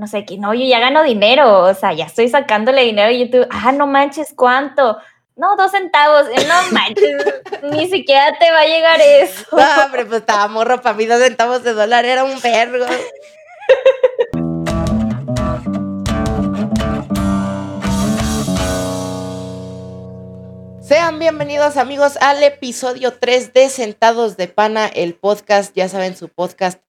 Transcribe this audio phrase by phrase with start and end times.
[0.00, 3.12] no sé, que no, yo ya gano dinero, o sea, ya estoy sacándole dinero a
[3.12, 3.46] YouTube.
[3.50, 4.96] Ah, no manches, ¿cuánto?
[5.36, 6.24] No, dos centavos.
[6.24, 7.22] No manches,
[7.70, 9.44] ni siquiera te va a llegar eso.
[9.52, 12.86] No, hombre, pues estaba morro para mí, dos centavos de dólar era un vergo.
[20.80, 26.30] Sean bienvenidos amigos al episodio 3 de Sentados de Pana, el podcast, ya saben, su
[26.30, 26.80] podcast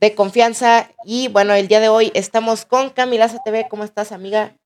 [0.00, 0.90] de confianza.
[1.04, 3.68] Y bueno, el día de hoy estamos con Camilaza TV.
[3.68, 4.56] ¿Cómo estás, amiga?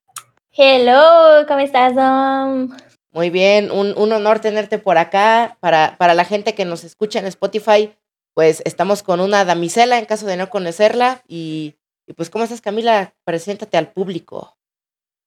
[0.53, 2.77] Hello, ¿cómo estás, Dom?
[3.13, 5.57] Muy bien, un, un honor tenerte por acá.
[5.61, 7.93] Para, para la gente que nos escucha en Spotify,
[8.35, 11.23] pues estamos con una damisela en caso de no conocerla.
[11.27, 11.75] Y,
[12.07, 13.15] y pues, ¿cómo estás, Camila?
[13.25, 14.57] Preséntate al público.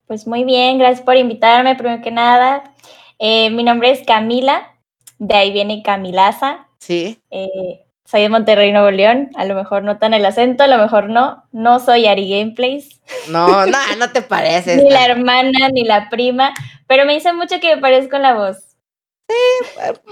[0.08, 2.74] Pues muy bien, gracias por invitarme, primero que nada.
[3.20, 4.74] Eh, mi nombre es Camila,
[5.18, 6.70] de ahí viene Camilaza.
[6.80, 7.22] Sí.
[7.30, 9.30] Eh, soy de Monterrey, Nuevo León.
[9.36, 11.44] A lo mejor notan el acento, a lo mejor no.
[11.52, 13.02] No soy Ari Gameplays.
[13.30, 14.82] No, no, no te pareces.
[14.84, 16.54] ni la hermana, ni la prima.
[16.88, 18.58] Pero me dice mucho que me parezco en la voz.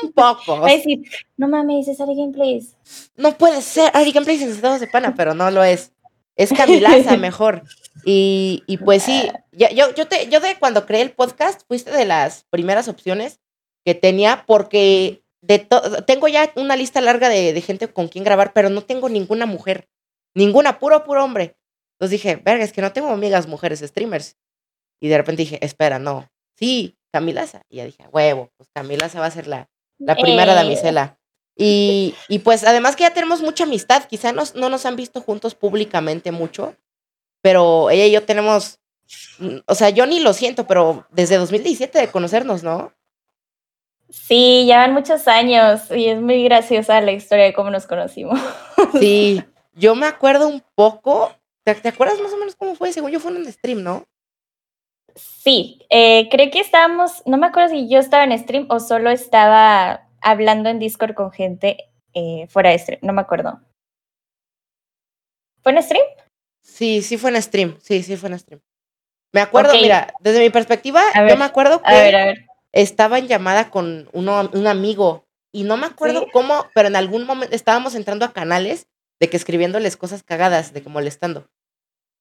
[0.03, 0.55] Un poco.
[0.65, 1.03] A decir,
[1.37, 2.75] no mames, es Ari Gameplays.
[3.15, 5.93] No puede ser Ari Gameplays en estados de pana, pero no lo es.
[6.35, 7.63] Es Camilaza mejor.
[8.03, 11.91] Y, y pues sí, ya- yo, yo, te, yo de cuando creé el podcast, fuiste
[11.91, 13.39] de las primeras opciones
[13.85, 15.67] que tenía porque de
[16.05, 19.45] tengo ya una lista larga de, de gente con quien grabar, pero no tengo ninguna
[19.45, 19.87] mujer.
[20.35, 21.55] Ninguna, puro, puro hombre.
[21.93, 24.37] Entonces dije, verga, es que no tengo amigas mujeres streamers.
[25.01, 26.29] Y de repente dije, espera, no.
[26.57, 27.61] Sí, Camilaza.
[27.69, 30.55] Y ya dije, "A huevo, pues Camilaza va a ser la, la primera Eh.
[30.55, 31.17] damisela.
[31.57, 35.21] Y, y pues además que ya tenemos mucha amistad, quizá nos- no nos han visto
[35.21, 36.75] juntos públicamente mucho,
[37.41, 38.79] pero ella y yo tenemos,
[39.39, 42.93] mm, o sea, yo ni lo siento, pero desde 2017 de conocernos, ¿no?
[44.15, 48.39] Sí, llevan muchos años y es muy graciosa la historia de cómo nos conocimos.
[48.99, 52.93] Sí, yo me acuerdo un poco, ¿te, te acuerdas más o menos cómo fue?
[52.93, 54.05] Según yo fue en un stream, ¿no?
[55.15, 59.09] Sí, eh, creo que estábamos, no me acuerdo si yo estaba en stream o solo
[59.09, 61.77] estaba hablando en Discord con gente
[62.13, 63.59] eh, fuera de stream, no me acuerdo.
[65.61, 66.05] ¿Fue en stream?
[66.61, 68.61] Sí, sí fue en stream, sí, sí fue en stream.
[69.33, 72.25] Me acuerdo, mira, desde mi perspectiva, A yo ver, me acuerdo que A ver, a
[72.25, 72.45] ver.
[72.75, 76.27] Estaba en llamada con uno, un amigo y no me acuerdo ¿Sí?
[76.31, 78.87] cómo, pero en algún momento estábamos entrando a canales
[79.19, 81.47] de que escribiéndoles cosas cagadas, de que molestando.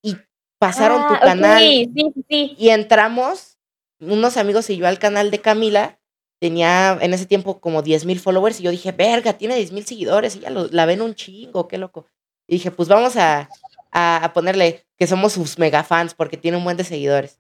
[0.03, 0.17] Y
[0.61, 2.55] pasaron tu Ah, canal Sí, sí, sí.
[2.57, 3.59] y entramos,
[4.01, 5.99] unos amigos y yo al canal de Camila,
[6.41, 9.85] tenía en ese tiempo como 10 mil followers y yo dije, verga, tiene 10 mil
[9.87, 12.07] seguidores y ya lo- la ven un chingo, qué loco.
[12.47, 13.49] Y dije, pues vamos a,
[13.91, 17.37] a, a ponerle que somos sus mega fans porque tiene un buen de seguidores.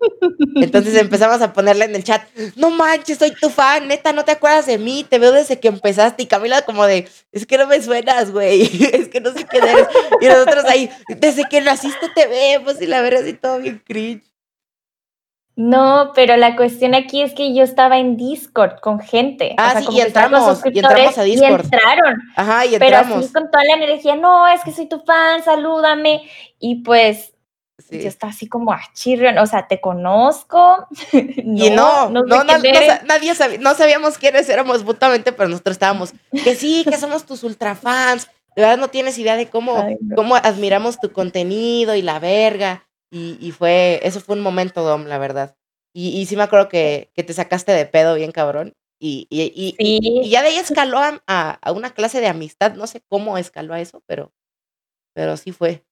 [0.56, 2.22] Entonces empezamos a ponerle en el chat,
[2.56, 5.68] no manches, soy tu fan, neta, no te acuerdas de mí, te veo desde que
[5.68, 6.24] empezaste.
[6.24, 8.62] Y Camila como de, es que no me suenas, güey,
[8.92, 9.86] es que no sé quién eres.
[10.20, 14.24] Y nosotros ahí, desde que naciste te vemos y la verdad así todo bien cringe.
[15.56, 19.54] No, pero la cuestión aquí es que yo estaba en Discord con gente.
[19.56, 21.60] Ah, sí, como y entramos, y entramos a Discord.
[21.60, 23.24] Y entraron, Ajá, y pero entramos.
[23.24, 26.28] así con toda la energía, no, es que soy tu fan, salúdame.
[26.58, 27.33] Y pues
[27.88, 28.00] Sí.
[28.02, 30.86] yo estaba así como, ah, chirrión, o sea, te conozco.
[31.12, 36.12] y no, no, no, no, nadie sabi- no sabíamos quiénes éramos mutuamente, pero nosotros estábamos,
[36.32, 38.28] que sí, que somos tus ultra fans.
[38.56, 42.86] De verdad no tienes idea de cómo, Ay, cómo admiramos tu contenido y la verga.
[43.10, 45.56] Y, y fue, eso fue un momento, Dom, la verdad.
[45.92, 48.74] Y, y sí me acuerdo que, que te sacaste de pedo bien cabrón.
[49.00, 50.30] Y, y, Sí.
[50.30, 52.74] ya de ahí escaló a, a- a una clase de amistad.
[52.74, 54.32] No sé cómo escaló a eso, pero,
[55.14, 55.84] pero sí fue.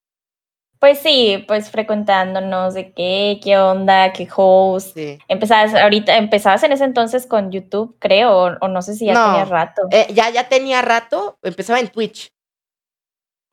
[0.82, 4.94] Pues sí, pues frecuentándonos de qué, qué onda, qué host.
[4.94, 5.16] Sí.
[5.28, 9.14] Empezabas ahorita, empezabas en ese entonces con YouTube, creo, o, o no sé si ya
[9.14, 9.82] No, tenías rato.
[9.92, 12.32] Eh, ya, ya tenía rato, empezaba en Twitch.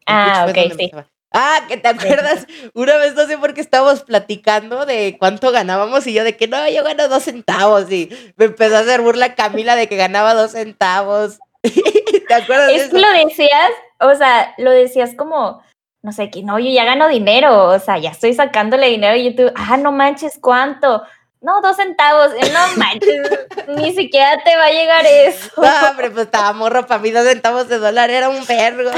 [0.08, 0.84] En Ah, Twitch ok, sí.
[0.86, 1.08] empezaba.
[1.32, 6.08] Ah, que te acuerdas, una vez no sé por qué estábamos platicando de cuánto ganábamos
[6.08, 9.36] y yo de que no, yo gano dos centavos y me empezó a hacer burla
[9.36, 11.38] Camila de que ganaba dos centavos.
[11.62, 12.96] ¿Te acuerdas de Es eso?
[12.96, 13.70] que lo decías,
[14.00, 15.62] o sea, lo decías como,
[16.02, 19.18] no sé, que no, yo ya gano dinero, o sea, ya estoy sacándole dinero a
[19.18, 19.52] YouTube.
[19.56, 21.04] Ah, no manches, ¿cuánto?
[21.42, 22.32] No, dos centavos.
[22.34, 23.22] Eh, No manches,
[23.78, 25.50] ni siquiera te va a llegar eso.
[25.58, 28.92] No, hombre, pues estaba morro para mí dos centavos de dólar, era un vergo.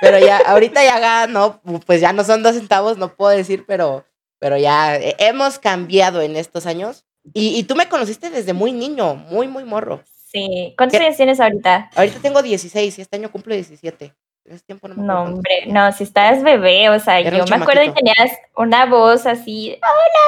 [0.00, 4.04] Pero ya, ahorita ya gano, pues ya no son dos centavos, no puedo decir, pero,
[4.38, 7.04] pero ya eh, hemos cambiado en estos años.
[7.34, 10.02] Y, y tú me conociste desde muy niño, muy, muy morro.
[10.32, 10.74] Sí.
[10.78, 11.04] ¿Cuántos ¿Qué?
[11.04, 11.90] años tienes ahorita?
[11.94, 14.14] Ahorita tengo 16 y este año cumplo 17.
[14.44, 17.56] En ese tiempo no me hombre, no, si estabas bebé, o sea, Era yo me
[17.56, 17.94] acuerdo chamaquito.
[17.94, 20.20] tenías una voz así, hola,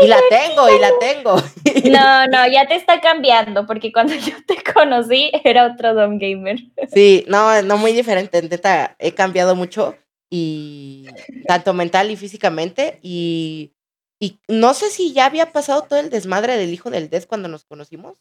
[0.00, 1.38] Y la tengo, y la tengo.
[1.38, 1.90] soy.
[1.90, 6.58] No, no, ya te está cambiando, porque cuando yo te conocí era otro Dom Gamer.
[6.92, 8.42] Sí, no, no muy diferente.
[8.42, 9.96] Neta, he cambiado mucho.
[10.30, 11.06] y
[11.46, 13.74] tanto mental y físicamente y,
[14.18, 17.48] y no sé si ya había pasado todo el desmadre del hijo del Death cuando
[17.48, 18.16] nos conocimos.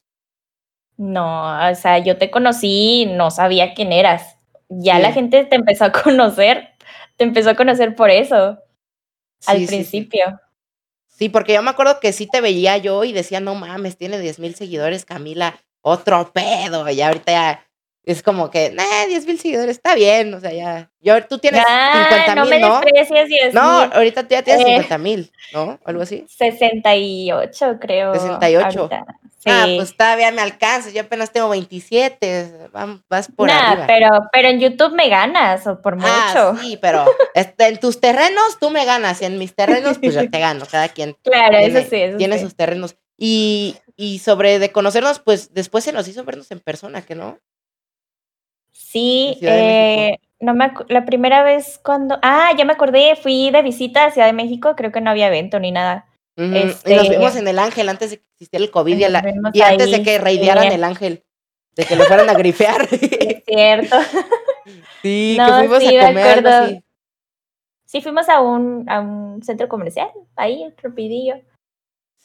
[0.98, 4.38] No, o sea, yo te conocí, no sabía quién eras.
[4.80, 6.70] Ya la gente te empezó a conocer,
[7.18, 8.58] te empezó a conocer por eso,
[9.48, 10.40] al Sí, principio.
[11.08, 14.20] Sí, porque yo me acuerdo que sí te veía yo y decía, no mames, tiene
[14.20, 16.90] 10 mil seguidores, Camila, otro pedo.
[16.90, 17.68] Y ahorita ya
[18.04, 20.34] es como que, nah, 10 mil seguidores, está bien.
[20.34, 20.90] O sea, ya.
[21.02, 22.82] Yo, tú tienes Ah, 50 no me mil, ¿no?
[23.54, 23.62] No,
[23.94, 24.70] ahorita tú ya tienes Eh.
[24.70, 25.80] 50 mil, ¿no?
[25.86, 26.26] Algo así.
[26.28, 28.14] 68, creo.
[28.16, 28.80] 68.
[28.90, 29.06] ahorita.
[29.48, 29.76] Ah, Sí.
[29.78, 30.94] pues todavía me alcanzas.
[30.94, 32.70] Yo apenas tengo 27.
[32.72, 33.88] vam- Vas por Nah, arriba.
[33.88, 36.08] pero, pero en YouTube me ganas, o por mucho.
[36.12, 40.14] Ah, sí, pero este, en tus terrenos tú me ganas y en mis terrenos pues
[40.14, 40.66] yo te gano.
[40.70, 42.44] Cada quien Claro, tiene, eso sí, eso tiene sí.
[42.44, 42.96] sus terrenos.
[43.18, 47.40] Y, y sobre de conocernos, pues después se nos hizo vernos en persona, ¿que no?
[48.72, 54.06] Sí, eh, no me la primera vez cuando, ah, ya me acordé, fui de visita
[54.06, 56.08] a Ciudad de México, creo que no había evento ni nada.
[56.38, 59.20] Y nos vimos Este, en el Ángel antes de que existiera el COVID y, la-
[59.20, 61.24] antes de que sí, raidearan el Ángel,
[61.76, 62.82] de que lo fueran a grifear.
[62.92, 63.96] es cierto.
[65.02, 66.84] sí, que No, fuimos sí, a comer así.
[67.86, 71.36] Sí, fuimos a un, a un centro comercial, ahí, rapidillo,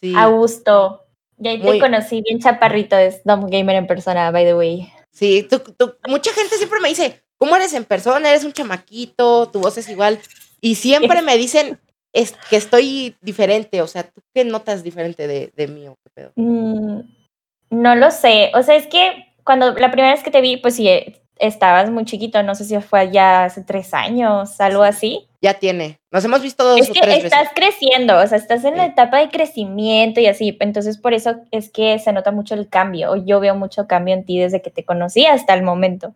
[0.00, 1.02] Sí, a gusto.
[1.38, 4.92] Y ahí Muy- te conocí bien chaparrito, es Dom Gamer en persona, by the way.
[5.16, 5.46] Sí.
[5.48, 8.28] tú- tú- mucha gente siempre me dice, ¿cómo eres en persona?
[8.30, 10.18] Eres un chamaquito, tu voz es igual.
[10.60, 11.78] Y siempre me dicen
[12.12, 13.82] es, que estoy diferente.
[13.82, 16.32] O sea, ¿tú qué notas diferente de, de mí o qué pedo?
[16.36, 17.00] Mm,
[17.70, 20.76] no lo sé, o sea, es que cuando la primera vez que te vi, pues
[20.76, 24.88] sí, eh, estabas muy chiquito, no sé si fue ya hace tres años, algo Sí.
[24.88, 25.28] así.
[25.42, 25.98] Ya tiene.
[26.10, 27.54] Nos hemos visto dos Es o que tres estás veces.
[27.54, 28.90] creciendo, o sea, estás en la Sí.
[28.92, 33.12] etapa de crecimiento y así, entonces por eso es que se nota mucho el cambio,
[33.12, 36.14] o yo veo mucho cambio en ti desde que te conocí hasta el momento.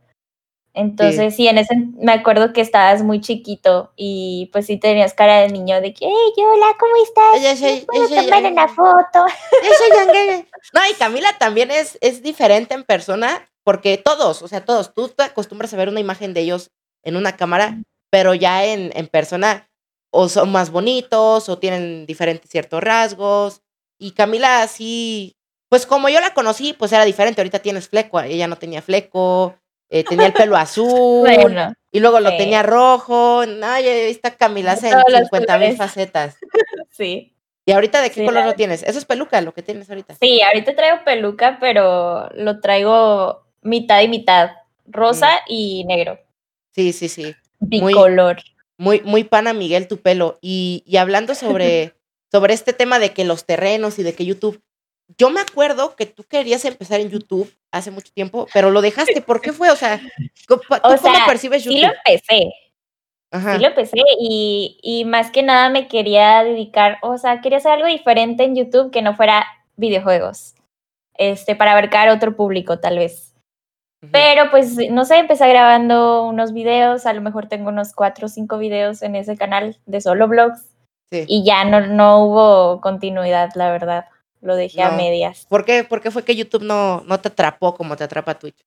[0.72, 5.40] Entonces, sí, en ese me acuerdo que estabas muy chiquito y pues sí tenías cara
[5.40, 7.42] de niño de que, hey, hola, ¿cómo estás?
[7.42, 9.26] Yo soy- ¿Me puedo yo soy tomar Yang- una foto?
[9.64, 9.70] Yo
[10.06, 10.46] soy.
[10.72, 15.08] No, y Camila también es, es diferente en persona, porque todos, o sea, todos, tú
[15.10, 16.72] te acostumbras a ver una imagen de ellos
[17.04, 17.78] en una cámara,
[18.10, 19.68] pero ya en, en persona
[20.12, 23.62] o son más bonitos o tienen diferentes ciertos rasgos.
[23.96, 25.36] Y Camila sí,
[25.68, 27.40] pues como yo la conocí, pues era diferente.
[27.40, 29.54] Ahorita tienes fleco, ella no tenía fleco,
[29.88, 31.30] eh, tenía el pelo azul.
[31.32, 33.46] Bueno, Y luego lo tenía rojo.
[33.46, 36.38] No, está Camila en Todos los 50 mil facetas.
[36.90, 37.36] sí.
[37.66, 38.82] ¿Y ahorita de qué Sí, color la- lo tienes?
[38.82, 40.16] Eso es peluca, lo que tienes ahorita.
[40.20, 44.50] Sí, ahorita traigo peluca, pero lo traigo mitad y mitad,
[44.86, 46.18] rosa y negro,
[46.74, 47.34] Sí, sí, sí.
[47.60, 48.38] bicolor.
[48.78, 50.38] Muy, muy pana Miguel tu pelo.
[50.40, 51.94] Y, y hablando sobre,
[52.32, 54.62] sobre este tema de que los terrenos y de que YouTube.
[55.18, 59.20] Yo me acuerdo que tú querías empezar en YouTube hace mucho tiempo, pero lo dejaste.
[59.20, 59.68] ¿Por qué fue?
[59.70, 60.00] O sea,
[60.46, 61.88] ¿cómo, ¿tú O cómo sea, percibes Sí YouTube?
[61.88, 62.52] lo empecé,
[63.32, 63.56] Ajá.
[63.56, 67.72] sí lo empecé y, y más que nada me quería dedicar, o sea, quería hacer
[67.72, 69.44] algo diferente en YouTube que no fuera
[69.76, 70.54] videojuegos,
[71.14, 73.29] este, para abarcar otro público tal vez.
[74.12, 78.28] Pero pues, no sé, empecé grabando unos videos, a lo mejor tengo unos cuatro o
[78.28, 80.66] cinco videos en ese canal de solo vlogs
[81.12, 81.24] Sí.
[81.26, 84.04] y ya no, no hubo continuidad, la verdad.
[84.40, 85.44] Lo dejé a medias.
[85.50, 88.64] ¿Por qué, por qué fue que YouTube no, no te atrapó como te atrapa Twitch?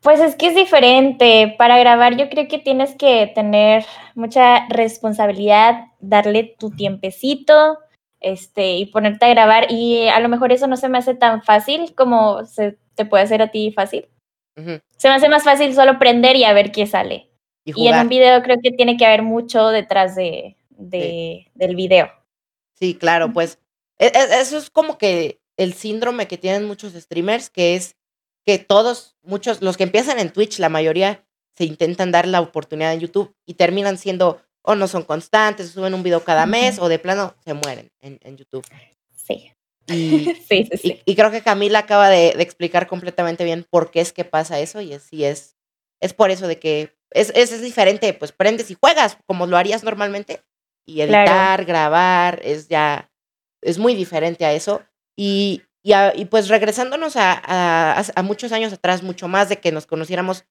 [0.00, 1.54] Pues es que es diferente.
[1.58, 3.84] Para grabar yo creo que tienes que tener
[4.14, 7.78] mucha responsabilidad, darle tu tiempecito,
[8.24, 9.66] este, y ponerte a grabar.
[9.70, 13.24] Y a lo mejor eso no se me hace tan fácil como se te puede
[13.24, 14.08] hacer a ti fácil.
[14.56, 14.80] Ujú.
[14.96, 17.30] Se me hace más fácil solo prender y a ver qué sale.
[17.64, 18.02] Y Y en jugar.
[18.04, 22.10] un video creo que tiene que haber mucho detrás de, de- del video.
[22.74, 23.58] Sí, claro, pues
[23.98, 27.96] e- e- eso es como que el síndrome que tienen muchos streamers, que es
[28.44, 31.24] que todos, muchos, los que empiezan en Twitch, la mayoría
[31.56, 35.94] se intentan dar la oportunidad en YouTube y terminan siendo o no son constantes, suben
[35.94, 38.64] un video cada mes o de plano se mueren en, en YouTube.
[39.14, 39.52] Sí,
[39.86, 40.68] Y, sí, sí.
[40.78, 41.02] sí.
[41.06, 44.24] y, y creo que Camila acaba de, de explicar completamente bien por qué es que
[44.24, 45.56] pasa eso y así es,
[46.00, 49.56] es por eso de que es, es, es diferente, pues prendes y juegas como lo
[49.56, 50.42] harías normalmente
[50.86, 51.66] y editar, Claro.
[51.66, 53.10] grabar, es ya,
[53.62, 54.82] es muy diferente a eso.
[55.16, 59.60] Y, y, a- y pues regresándonos a, a, a muchos años atrás, mucho más de
[59.60, 60.44] que nos conociéramos,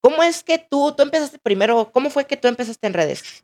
[0.00, 3.42] ¿cómo es que tú, tú empezaste primero, cómo fue que tú empezaste en redes?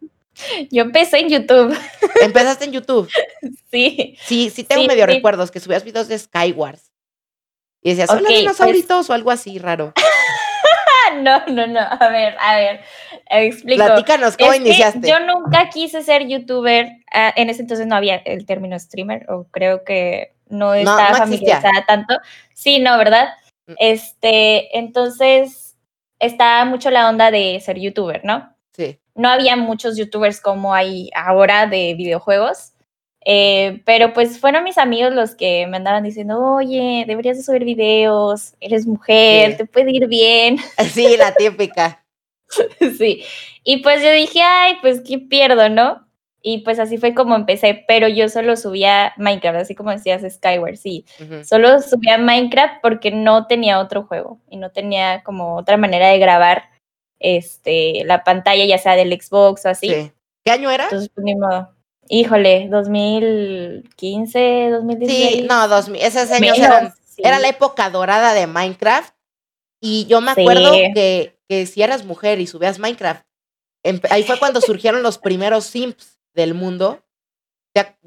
[0.70, 1.76] Yo empecé en YouTube.
[2.20, 3.08] Empezaste en YouTube.
[3.70, 4.16] Sí.
[4.24, 5.12] Sí, sí tengo Sí, medio sí.
[5.14, 6.92] recuerdos que subías videos de Skywars.
[7.82, 9.92] Y decías, hola Ok, pues dinosauritos o algo así raro.
[11.22, 11.80] No, no, no.
[11.80, 12.80] A ver, a ver.
[13.30, 13.84] Explico.
[13.84, 15.08] Platícanos, ¿cómo Es iniciaste?
[15.08, 16.88] yo nunca quise ser youtuber.
[17.12, 21.16] ah, en ese entonces no había el término streamer, o creo que no estaba no
[21.18, 22.18] familiarizada tanto.
[22.54, 23.28] Sí, no, ¿verdad?
[23.66, 23.74] Mm.
[23.78, 25.63] Este, entonces
[26.18, 28.50] está mucho la onda de ser youtuber, ¿no?
[28.72, 28.98] Sí.
[29.14, 32.72] no había muchos youtubers como hay ahora de videojuegos.
[33.26, 37.64] Eh, pero pues fueron mis amigos los que me andaban diciendo, oye, deberías de subir
[37.64, 39.56] videos, eres mujer, Sí.
[39.58, 40.58] te puede ir bien.
[40.92, 42.04] Sí, la típica.
[42.98, 43.24] sí.
[43.62, 46.03] Y pues yo dije, ay, pues qué pierdo, ¿no?
[46.46, 50.76] Y pues así fue como empecé, pero yo solo subía Minecraft, así como decías Skyward,
[50.76, 51.06] sí.
[51.18, 51.42] Ujú.
[51.42, 56.18] Solo subía Minecraft porque no tenía otro juego y no tenía como otra manera de
[56.18, 56.64] grabar
[57.18, 59.88] este, la pantalla, ya sea del Xbox o así.
[59.88, 60.12] Sí.
[60.44, 60.84] ¿Qué año era?
[60.84, 61.70] Entonces, pues ni modo.
[62.10, 65.30] Híjole, 2015, 2016.
[65.30, 66.02] Sí, no, 2000.
[66.02, 67.22] Esos años eran, sí.
[67.24, 69.14] era la época dorada de Minecraft.
[69.80, 70.92] Y yo me acuerdo Sí.
[70.94, 73.22] que, que si eras mujer y subías Minecraft,
[74.10, 77.00] ahí fue cuando surgieron los primeros simps del mundo.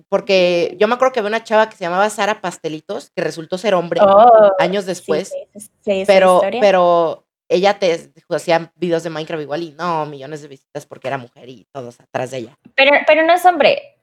[0.10, 3.57] Porque yo me acuerdo que había una chava que se llamaba Sara Pastelitos, que resultó
[3.57, 5.34] ser hombre Oh, años después.
[5.55, 10.48] sí, sí, pero, pero ella te hacía videos de Minecraft igual y no, millones de
[10.48, 12.57] visitas porque era mujer y todos atrás de ella.
[12.75, 14.01] Pero, pero no es hombre.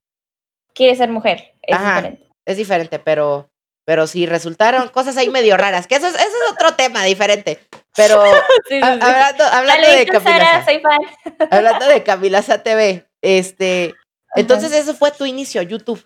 [0.74, 1.54] Quiere ser mujer.
[1.62, 1.94] Es Ajá.
[1.96, 2.28] diferente.
[2.46, 3.48] Es diferente, pero,
[3.86, 7.58] pero sí resultaron cosas ahí medio raras, que eso es, eso es otro tema diferente.
[7.96, 8.22] Pero
[8.68, 9.00] Sí, sí, ha- sí.
[9.00, 11.48] hablando, hablando de Saluditos, Sara, soy fan.
[11.50, 13.94] hablando de Camilaza TV, este,
[14.34, 16.04] entonces eso fue tu inicio, YouTube,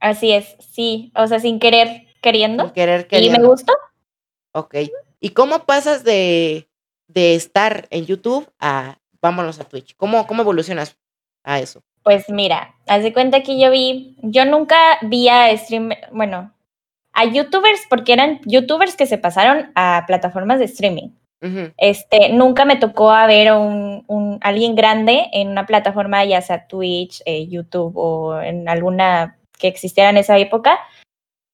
[0.00, 1.12] Así es, sí.
[1.14, 2.72] O sea, sin querer, sin queriendo.
[2.72, 3.48] querer Y me queriendo.
[3.48, 3.74] gustó.
[4.52, 4.74] Ok.
[5.20, 6.68] ¿Y cómo pasas de,
[7.06, 9.94] de estar en YouTube a vámonos a Twitch?
[9.96, 10.96] ¿Cómo, cómo evolucionas
[11.44, 11.82] a eso?
[12.02, 16.54] Pues mira, haz de cuenta que yo vi, yo nunca vi a stream, bueno,
[17.12, 21.10] a youtubers, porque eran youtubers que se pasaron a plataformas de streaming.
[21.42, 26.24] Ujú, Este, nunca me tocó a ver a un, un- alguien grande en una plataforma,
[26.24, 30.78] ya sea Twitch, eh, YouTube o en alguna que existiera en esa época.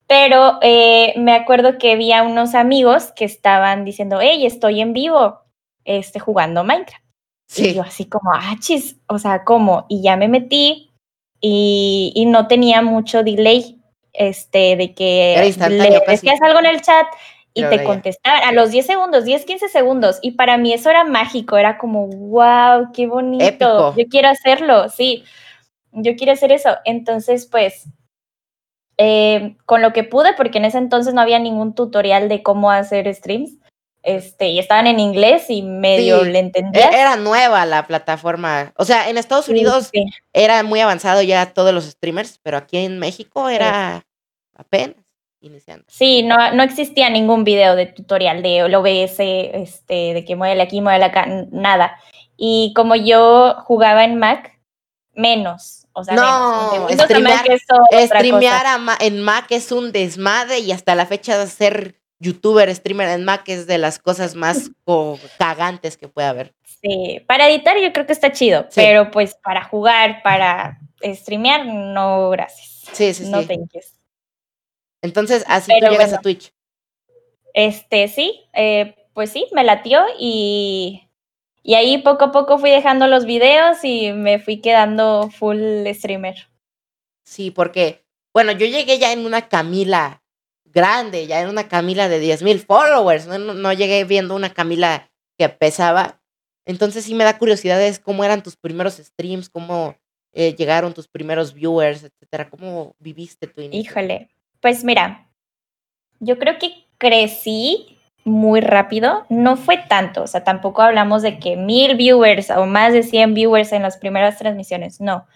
[0.08, 4.92] Pero eh, me acuerdo que vi a unos amigos que estaban diciendo, hey, estoy en
[4.92, 5.40] vivo,
[5.84, 7.02] este, jugando Minecraft.
[7.48, 7.74] Y Sí.
[7.74, 9.86] yo así como, ah, chis, o sea, ¿cómo?
[9.88, 10.90] Y ya me metí
[11.40, 13.80] y, y no tenía mucho delay,
[14.12, 15.34] este, de que
[15.68, 17.06] le decías algo en el chat
[17.56, 17.88] y Lo te veía.
[17.88, 20.18] contestaban a los 10 segundos, 10, 15 segundos.
[20.22, 23.44] Y para mí eso era mágico, era como, wow, qué bonito.
[23.44, 23.94] Épico.
[23.96, 25.24] Yo quiero hacerlo, sí,
[25.92, 26.76] yo quiero hacer eso.
[26.84, 27.86] Entonces, pues,
[28.98, 32.70] eh, con lo que pude, porque en ese entonces no había ningún tutorial de cómo
[32.70, 33.52] hacer streams.
[34.02, 36.30] Este, y estaban en inglés y medio Sí.
[36.30, 36.88] le E- entendía.
[36.90, 38.72] Era nueva la plataforma.
[38.76, 40.04] O sea, en Estados Sí, Unidos sí.
[40.32, 44.04] era muy avanzado ya todos los streamers, pero aquí en México era
[44.54, 44.94] apenas
[45.40, 45.84] iniciando.
[45.88, 50.80] Sí, no, no existía ningún video de tutorial de OBS, este, de que muévele aquí,
[50.80, 51.98] muévele acá, nada.
[52.36, 54.58] Y como yo jugaba en Mac,
[55.14, 55.86] menos.
[55.92, 56.92] O sea, No, menos.
[57.06, 58.74] Streamear- es otra Streamear cosa.
[58.74, 63.08] a Ma- en Mac es un desmadre y hasta la fecha de ser youtuber, streamer
[63.10, 64.70] en Mac es de las cosas más
[65.38, 66.54] cagantes que puede haber.
[66.82, 68.80] Sí, para editar yo creo que está chido, Sí.
[68.80, 72.84] pero pues para jugar, para streamear, no, gracias.
[72.92, 73.48] Sí, sí, No sí.
[75.02, 76.18] Entonces, así Pero tú llegas bueno.
[76.18, 76.52] a Twitch.
[77.54, 81.08] Este, sí, eh, pues sí, me latió y,
[81.62, 86.48] y ahí poco a poco fui dejando los videos y me fui quedando full streamer.
[87.24, 90.22] Sí, porque, bueno, yo llegué ya en una Camila
[90.64, 94.52] grande, ya en una Camila de 10 mil followers, no, no, no llegué viendo una
[94.52, 96.20] Camila que pesaba.
[96.66, 99.96] Entonces sí me da curiosidad es cómo eran tus primeros streams, cómo
[100.32, 103.80] eh, llegaron tus primeros viewers, etcétera, cómo viviste tu inicio.
[103.80, 104.28] Híjole,
[104.60, 105.26] pues mira,
[106.20, 111.56] yo creo que crecí muy rápido, no fue tanto, o sea, tampoco hablamos de que
[111.56, 115.26] mil viewers o más de 100 viewers en las primeras transmisiones, no.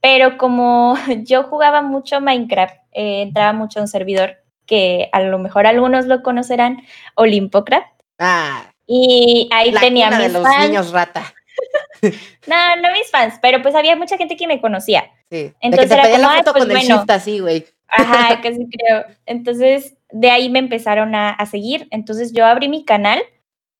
[0.00, 5.38] Pero como yo jugaba mucho Minecraft, eh, entraba mucho a un servidor que a lo
[5.38, 6.82] mejor algunos lo conocerán,
[7.14, 7.86] Olimpocraft.
[8.18, 10.68] Ah, Y ahí la tenía cuna de mis los fans.
[10.68, 11.22] niños rata.
[12.46, 15.04] No, no mis fans, pero pues había mucha gente que me conocía.
[15.30, 15.52] Sí.
[15.60, 16.96] Entonces de que te era como, la "Ay, foto pues con el bueno".
[16.96, 17.66] shift así, güey.
[17.92, 19.04] Ajá, casi creo.
[19.26, 21.88] Entonces, de ahí me empezaron a, a seguir.
[21.90, 23.20] Entonces, yo abrí mi canal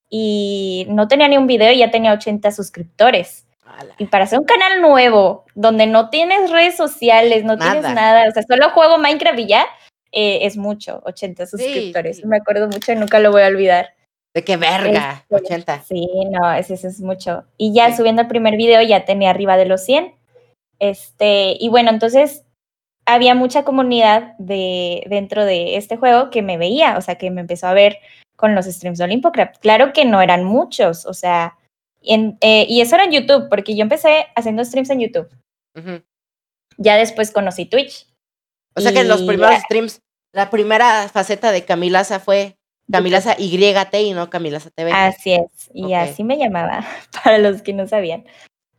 [0.09, 3.45] y no tenía ni un video y ya tenía 80 suscriptores.
[3.65, 3.95] Ala.
[3.97, 7.93] Y para hacer un canal nuevo, donde no tienes redes sociales, no tienes Nada.
[7.95, 9.65] nada, o sea, solo juego Minecraft y ya,
[10.11, 12.17] eh, es mucho, 80 Sí, suscriptores.
[12.17, 12.27] sí.
[12.27, 13.95] Me acuerdo mucho y nunca lo voy a olvidar.
[14.35, 15.83] De qué verga, Este, 80.
[15.87, 17.45] Sí, no, ese, ese es mucho.
[17.57, 17.97] Y ya Sí.
[17.97, 20.13] subiendo el primer video ya tenía arriba de los 100.
[20.79, 22.42] Este, y bueno, entonces
[23.05, 27.41] había mucha comunidad de, dentro de este juego que me veía, o sea, que me
[27.41, 27.97] empezó a ver
[28.35, 29.57] con los streams de Olympocraft.
[29.59, 31.57] Claro que no eran muchos, o sea,
[32.01, 35.29] en- eh, y eso era en YouTube, porque yo empecé haciendo streams en YouTube.
[36.77, 38.07] Ya después conocí Twitch.
[38.75, 39.99] O sea que en los primeros streams,
[40.33, 42.55] la primera faceta de Camilaza fue
[42.91, 44.91] Camilaza YT y no Camilaza TV.
[44.91, 46.85] Así es, y así me llamaba,
[47.23, 48.25] para los que no sabían.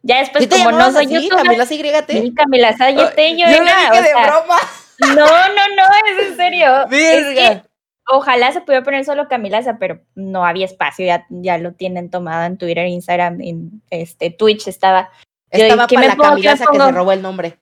[0.06, 3.46] Ya después, ¿Sí te como no soy así, youtuber, Camila sí, Camila Sayete, yo Yo
[3.46, 4.58] le era, dije de sea, broma.
[5.00, 5.82] no, no, no,
[6.20, 6.82] es en serio.
[6.82, 7.64] Es que Verga.
[8.08, 12.44] ojalá se pudiera poner solo Camilasa, pero no había espacio, ya, ya lo tienen tomado
[12.44, 15.08] en Twitter, Instagram, en este Twitch estaba.
[15.50, 17.58] Yo, Estaba ¿qué para la Camilaza que se robó el nombre.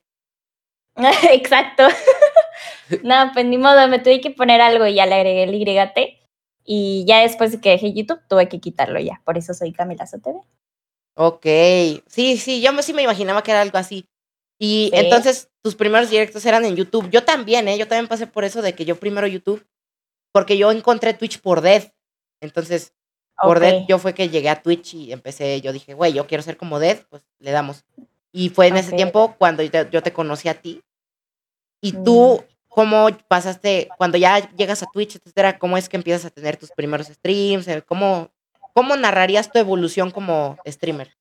[1.31, 1.87] Exacto.
[3.03, 6.19] no, pues ni modo, me tuve que poner algo y ya le agregué el YT.
[6.65, 9.21] Y ya después de que dejé YouTube, tuve que quitarlo ya.
[9.23, 10.39] Por eso soy Camila TV.
[11.15, 11.45] Ok.
[12.07, 14.07] Sí, sí, yo me- sí me imaginaba que era algo así.
[14.59, 14.99] Y Sí.
[14.99, 17.09] entonces tus primeros directos eran en YouTube.
[17.09, 17.77] Yo también, ¿eh?
[17.77, 19.65] Yo también pasé por eso de que yo primero YouTube.
[20.31, 21.91] Porque yo encontré Twitch por Dead.
[22.41, 22.93] Entonces,
[23.41, 26.41] por Dead yo fue que llegué a Twitch y empecé, yo dije, güey, yo quiero
[26.43, 27.83] ser como Dead, pues le damos.
[28.31, 30.81] Y fue en ese tiempo cuando yo te, yo te conocí a ti.
[31.81, 32.53] Y tú, Mm.
[32.69, 36.71] ¿cómo pasaste, cuando ya llegas a Twitch, etcétera, cómo es que empiezas a tener tus
[36.71, 37.67] primeros streams?
[37.67, 38.31] Eh, ¿Cómo,
[38.73, 41.15] cómo narrarías tu evolución como streamer?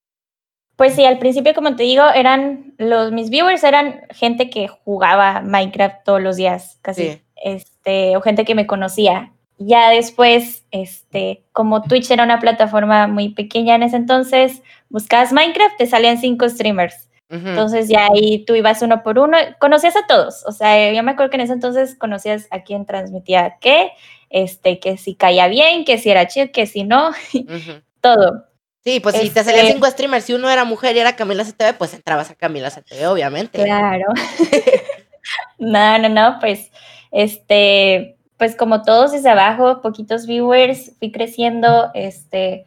[0.77, 5.41] Pues sí, al principio, como te digo, eran los mis viewers eran gente que jugaba
[5.43, 7.13] Minecraft todos los días, casi.
[7.13, 7.23] Sí.
[7.45, 9.33] Este, o gente que me conocía.
[9.59, 15.77] Ya después, este, como Twitch era una plataforma muy pequeña en ese entonces, buscabas Minecraft,
[15.77, 17.09] te salían cinco streamers.
[17.31, 17.49] Ujú.
[17.49, 21.13] Entonces ya ahí tú ibas uno por uno, conocías a todos, o sea, yo me
[21.13, 23.93] acuerdo que en ese entonces conocías a quién transmitía qué,
[24.33, 27.83] este, que si caía bien, que si era chido, que si no, Ujú.
[28.01, 28.47] todo.
[28.85, 31.45] Sí, pues si te salían Este- cinco streamers, si uno era mujer y era Camila
[31.45, 33.63] CTV, pues entrabas a Camila CTV, obviamente.
[33.63, 34.07] Claro.
[35.59, 36.73] no, no, no, pues,
[37.13, 42.67] este, pues como todos desde abajo, poquitos viewers, fui creciendo, este,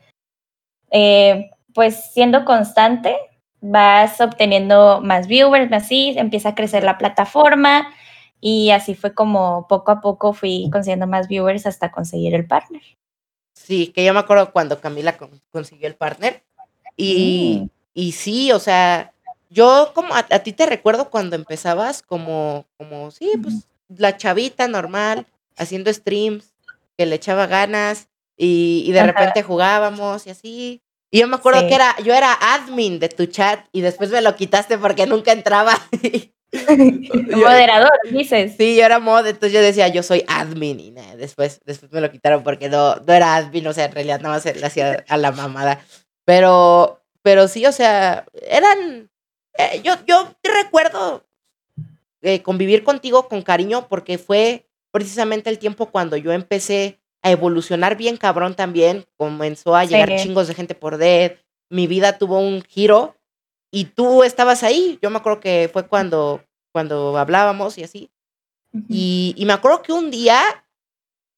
[0.92, 3.18] eh, pues siendo constante,
[3.60, 7.94] vas obteniendo más viewers, así, empieza a crecer la plataforma
[8.42, 12.82] y así fue como poco a poco fui consiguiendo más viewers hasta conseguir el partner.
[13.54, 16.44] Sí, que yo me acuerdo cuando Camila con- consiguió el partner.
[16.98, 17.70] Y, Mm.
[17.94, 19.14] y sí, o sea,
[19.50, 24.68] yo como a, a ti te recuerdo cuando empezabas como, como, sí, pues la chavita
[24.68, 25.26] normal,
[25.58, 26.54] haciendo streams,
[26.98, 28.08] que le echaba ganas
[28.38, 29.08] y, y de Ajá.
[29.12, 30.82] repente jugábamos y así.
[31.16, 31.68] Y yo me acuerdo Sí.
[31.70, 35.32] que era, yo era admin de tu chat y después me lo quitaste porque nunca
[35.32, 35.72] entraba.
[36.52, 38.56] Moderador, dices.
[38.58, 42.02] Sí, yo era mod, entonces yo decía, yo soy admin y nada, después, después me
[42.02, 45.06] lo quitaron porque no, no era admin, o sea, en realidad nada más le hacía
[45.08, 45.80] a la mamada.
[46.26, 49.10] Pero, pero sí, o sea, eran,
[49.58, 51.26] eh, yo, yo recuerdo
[52.24, 57.98] eh, convivir contigo con cariño porque fue precisamente el tiempo cuando yo empecé a evolucionar
[57.98, 60.24] bien cabrón también, comenzó a llegar Sí.
[60.24, 61.34] chingos de gente por Dead,
[61.70, 63.16] mi vida tuvo un giro
[63.72, 68.12] y tú estabas ahí, yo me acuerdo que fue cuando, cuando hablábamos y así.
[68.90, 70.40] Y, y me acuerdo que un día,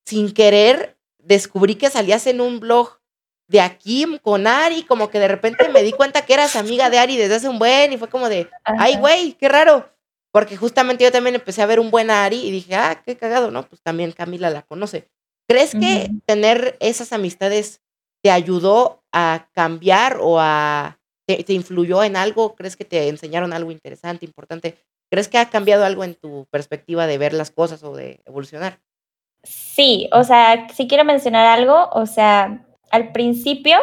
[0.05, 2.99] sin querer, descubrí que salías en un blog
[3.47, 6.99] de aquí con Ari, como que de repente me di cuenta que eras amiga de
[6.99, 8.99] Ari desde hace un buen y fue como de, ay, Ajá.
[8.99, 9.89] güey, qué raro.
[10.31, 13.51] Porque justamente yo también empecé a ver un buen Ari y dije, ah, qué cagado,
[13.51, 13.63] ¿no?
[13.63, 15.07] Pues también Camila la conoce.
[15.47, 17.81] ¿Crees que tener esas amistades
[18.21, 20.99] te ayudó a cambiar o a...
[21.25, 22.55] Te, te influyó en algo?
[22.55, 24.77] ¿Crees que te enseñaron algo interesante, importante?
[25.09, 28.79] ¿Crees que ha cambiado algo en tu perspectiva de ver las cosas o de evolucionar?
[29.43, 33.77] Sí, o sea, si quiero mencionar algo, o sea, al principio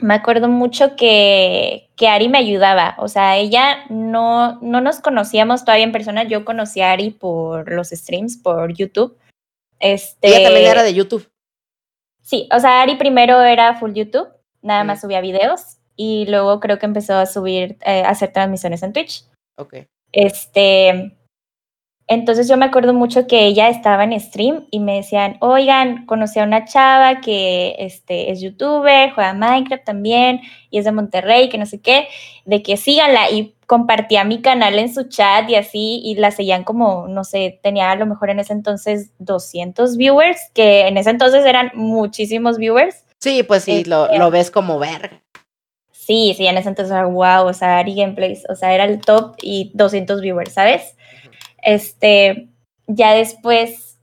[0.00, 5.64] me acuerdo mucho que, que Ari me ayudaba, o sea, ella no, no nos conocíamos
[5.64, 9.16] todavía en persona, yo conocí a Ari por los streams, por YouTube.
[9.80, 11.30] Este, Ella también era de YouTube.
[12.22, 14.28] Sí, o sea, Ari primero era full YouTube,
[14.62, 18.82] nada más subía videos y luego creo que empezó a subir, eh, a hacer transmisiones
[18.82, 19.24] en Twitch.
[19.56, 19.74] Ok.
[20.12, 21.16] Este,
[22.08, 26.38] entonces yo me acuerdo mucho que ella estaba en stream y me decían, oigan, conocí
[26.38, 31.58] a una chava que este, es youtuber, juega Minecraft también y es de Monterrey, que
[31.58, 32.06] no sé qué,
[32.44, 36.64] de que síganla y compartía mi canal en su chat y así y la seguían
[36.64, 41.10] como, no sé, tenía a lo mejor en ese entonces 200 viewers, que en ese
[41.10, 43.04] entonces eran muchísimos viewers.
[43.20, 45.22] Sí, pues sí, lo, Este- lo ves como verga.
[45.90, 49.00] Sí, sí, en ese entonces era wow, o sea, Ari Gameplays, o sea, era el
[49.00, 50.96] top y 200 viewers, ¿sabes?
[51.62, 52.48] Este,
[52.86, 53.98] ya después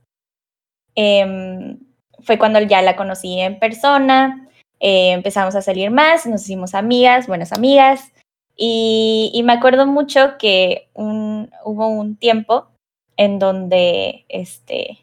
[0.94, 1.78] em,
[2.22, 4.48] fue cuando ya la conocí en persona,
[4.80, 8.12] eh, empezamos a salir más, nos hicimos amigas, buenas amigas,
[8.56, 12.68] y, y me acuerdo mucho que un- hubo un tiempo
[13.16, 14.98] en donde este,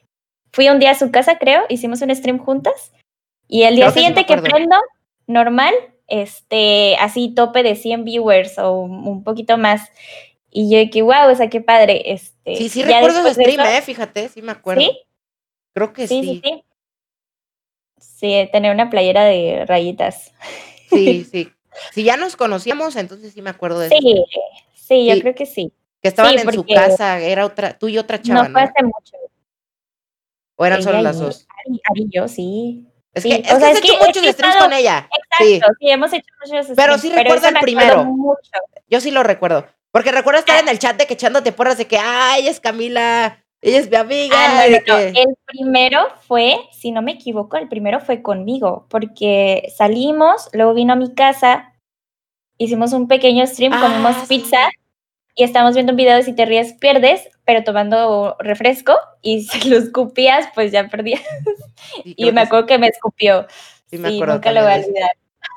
[0.51, 2.91] fui un día a su casa, creo, hicimos un stream juntas,
[3.47, 4.75] y el día Creo que sí me siguiente que prendo,
[5.27, 5.73] normal,
[6.07, 9.89] este, así tope de 100 viewers o un poquito más.
[10.49, 12.11] Y yo que, wow, o sea, qué padre.
[12.11, 14.81] Este, Sí, sí recuerdo de stream, eso- eh, fíjate, sí me acuerdo.
[14.81, 14.91] ¿Sí?
[15.73, 16.41] Creo que Sí, sí.
[16.41, 16.63] sí, sí.
[17.97, 20.33] Sí, tener una playera de rayitas.
[20.89, 21.49] Sí, sí.
[21.93, 23.95] Si ya nos conocíamos, entonces sí me acuerdo de eso.
[23.99, 24.23] Sí,
[24.73, 25.21] sí, yo Sí.
[25.21, 25.73] creo que sí.
[26.01, 28.84] Que estaban Sí, en su casa, era otra, tú y otra chava, no fue hace
[28.84, 29.17] mucho.
[30.55, 31.47] O eran solo las dos.
[31.65, 32.88] Ari, Ari y yo, sí.
[33.13, 35.10] Es Sí, que, o es que has hecho que he muchos streams con ella.
[35.12, 35.60] Exacto, Sí.
[35.79, 38.05] sí, hemos hecho muchos Pero streams, sí recuerdo el primero.
[38.05, 38.51] mucho.
[38.89, 39.67] Yo sí lo recuerdo.
[39.91, 43.40] Porque recuerdo estar en el chat de que echándote porras de que, ay, es Camila,
[43.62, 44.36] ella es mi amiga.
[44.38, 44.84] Ah, no, de no, no.
[45.13, 50.74] que- El primero fue, si no me equivoco, el primero fue conmigo, porque salimos, luego
[50.74, 51.74] vino a mi casa,
[52.58, 54.28] hicimos un pequeño stream, Ah, comimos sí.
[54.28, 54.58] pizza
[55.36, 59.69] y estábamos viendo un video de si te ríes, pierdes, pero tomando refresco y si
[59.69, 61.21] lo escupías, pues ya perdías.
[62.04, 63.47] Y me acuerdo que me escupió.
[63.89, 65.12] Sí, me nunca lo voy a olvidar.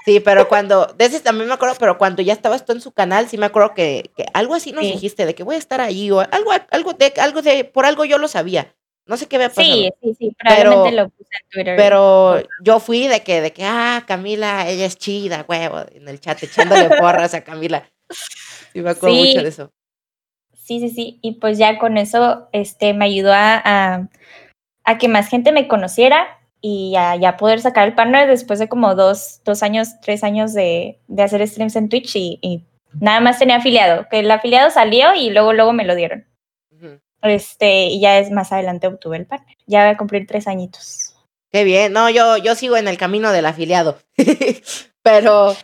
[0.04, 2.92] Sí, pero cuando, de ese también me acuerdo, pero cuando ya estabas tú en su
[2.92, 4.92] canal, sí me acuerdo que, que algo así nos Sí.
[4.92, 8.04] dijiste, de que voy a estar ahí, o algo, algo de, algo de, por algo
[8.04, 8.74] yo lo sabía.
[9.06, 9.66] No sé qué había pasado.
[9.66, 11.76] Sí, sí, sí, probablemente Pero- lo puse en Twitter.
[11.76, 16.20] Pero yo fui de que, de que, ah, Camila, ella es chida, huevo, en el
[16.20, 17.88] chat echándole porras a Camila.
[18.72, 19.28] Sí, me acuerdo Sí.
[19.28, 19.72] mucho de eso.
[20.54, 21.18] Sí, sí, sí.
[21.22, 24.08] Y pues ya con eso este, me ayudó a, a,
[24.84, 28.94] a que más gente me conociera y ya poder sacar el partner después de como
[28.94, 32.64] dos, dos años, tres años de, de hacer streams en Twitch y, y
[32.98, 36.26] nada más tenía afiliado, que el afiliado salió y luego, luego me lo dieron.
[37.20, 39.56] Este, y ya es más adelante obtuve el partner.
[39.66, 41.14] Ya voy a cumplir tres añitos.
[41.50, 41.92] Qué bien.
[41.92, 43.98] No, yo, yo sigo en el camino del afiliado.
[45.02, 45.54] pero,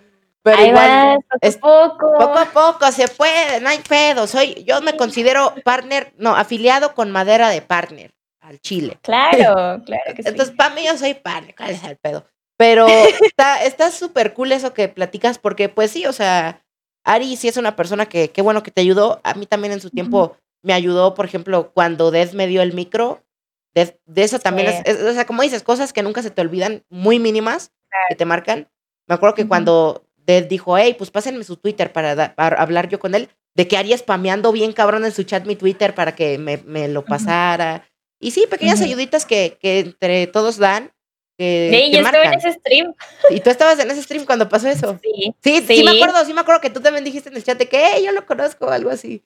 [0.42, 2.12] pero Ahí igual, vas, poco es- poco.
[2.18, 4.26] poco a poco se puede, no hay pedo.
[4.26, 8.10] Soy, yo me considero partner, no, afiliado con madera de partner
[8.50, 8.98] al Chile.
[9.02, 10.28] Claro, claro que sí.
[10.28, 12.26] Entonces, para mí yo soy partner, ¿cuál es el pedo?
[12.58, 12.86] Pero
[13.22, 16.62] está está súper cool eso que platicas, porque pues sí, o sea,
[17.04, 19.20] Ari sí es una persona que, qué bueno que te ayudó.
[19.24, 22.74] A mí también en su tiempo me ayudó, por ejemplo, cuando Death me dio el
[22.74, 23.24] micro.
[23.72, 24.74] De, de eso también Sí.
[24.84, 27.72] es, es- o sea, como dices, cosas que nunca se te olvidan, muy mínimas,
[28.08, 28.68] que te marcan.
[29.08, 32.88] Me acuerdo que cuando Death dijo, hey, pues pásenme su Twitter para, da- para hablar
[32.88, 36.14] yo con él, de que Ari spameando bien cabrón en su chat mi Twitter para
[36.14, 37.84] que me, me lo pasara.
[38.20, 40.92] Y sí, pequeñas ayuditas que, que entre todos dan,
[41.38, 42.38] que, Sí, que yo estuve en marcan.
[42.38, 42.94] ese stream.
[43.30, 44.98] Y tú estabas en ese stream cuando pasó eso.
[45.02, 45.34] Sí.
[45.42, 47.66] Sí, sí, me acuerdo, sí me acuerdo que tú también dijiste en el chat de
[47.68, 49.24] que "Hey, yo lo conozco o algo así.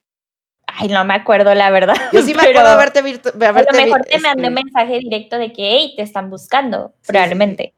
[0.67, 1.97] Ay, no me acuerdo, la verdad.
[2.13, 3.31] Yo sí me acuerdo haberte visto.
[3.31, 6.95] A lo mejor te mandé un este, mensaje directo de que, hey, te están buscando,
[7.03, 7.75] sí, probablemente.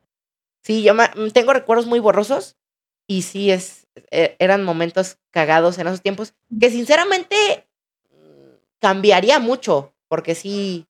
[0.62, 2.57] Sí, yo me- mm, tengo recuerdos muy borrosos
[3.09, 7.66] y sí es, eh, eran momentos cagados en esos tiempos que sinceramente
[8.11, 10.87] mm, cambiaría mucho porque sí,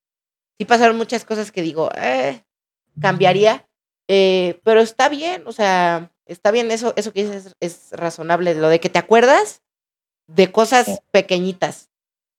[0.58, 2.42] sí pasaron muchas cosas que digo, eh,
[3.00, 3.66] cambiaría,
[4.08, 8.68] eh, pero está bien, o sea, está bien eso, eso que dices es, razonable, lo
[8.68, 9.62] de que te acuerdas
[10.26, 10.96] de cosas Sí.
[11.10, 11.90] pequeñitas,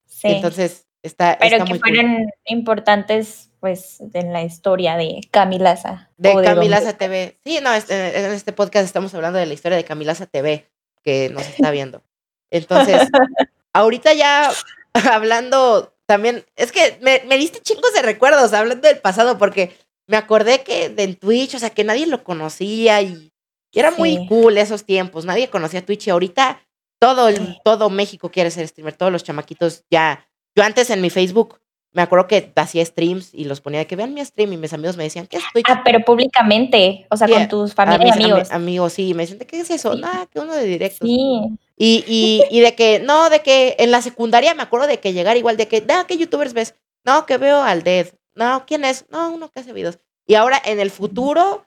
[0.08, 0.28] Sí.
[0.30, 1.90] entonces está, pero está que muy cool.
[1.96, 6.10] fueron importantes, pues, en la historia de Camilaza.
[6.18, 6.94] De o Camilaza.
[6.98, 7.38] TV.
[7.46, 10.68] Sí, no, este- en este podcast estamos hablando de la historia de Camilaza TV,
[11.04, 12.04] que nos está viendo.
[12.52, 13.10] Entonces,
[13.74, 14.50] ahorita ya
[15.12, 19.76] hablando también, es que me, me diste chingos de recuerdos hablando del pasado, porque
[20.08, 23.32] me acordé que de en Twitch, o sea, que nadie lo conocía y,
[23.74, 26.62] era muy cool esos tiempos, nadie conocía Twitch y ahorita
[27.00, 27.58] todo, el, Sí.
[27.64, 30.28] todo México quiere ser streamer, todos los chamaquitos ya.
[30.56, 31.60] Yo antes en mi Facebook
[31.94, 34.74] me acuerdo que hacía streams y los ponía de que vean mi stream y mis
[34.74, 35.66] amigos me decían, ¿qué es Twitch?
[35.70, 38.52] Ah, pero públicamente, o sea, con tus familia y ami- amigos.
[38.52, 39.94] amigos, sí, me dicen, ¿de qué es eso?
[39.94, 40.02] Sí.
[40.02, 41.08] Nada, que uno de directos.
[41.08, 41.42] Sí,
[41.80, 45.14] Y, y, y de que, no, de que en la secundaria me acuerdo de que
[45.14, 46.74] llegar igual, de que, no, ¿qué youtubers ves?
[47.06, 48.08] No, que veo al Dead.
[48.36, 49.06] No, ¿quién es?
[49.10, 50.00] No, uno que hace videos.
[50.26, 51.66] Y ahora en el futuro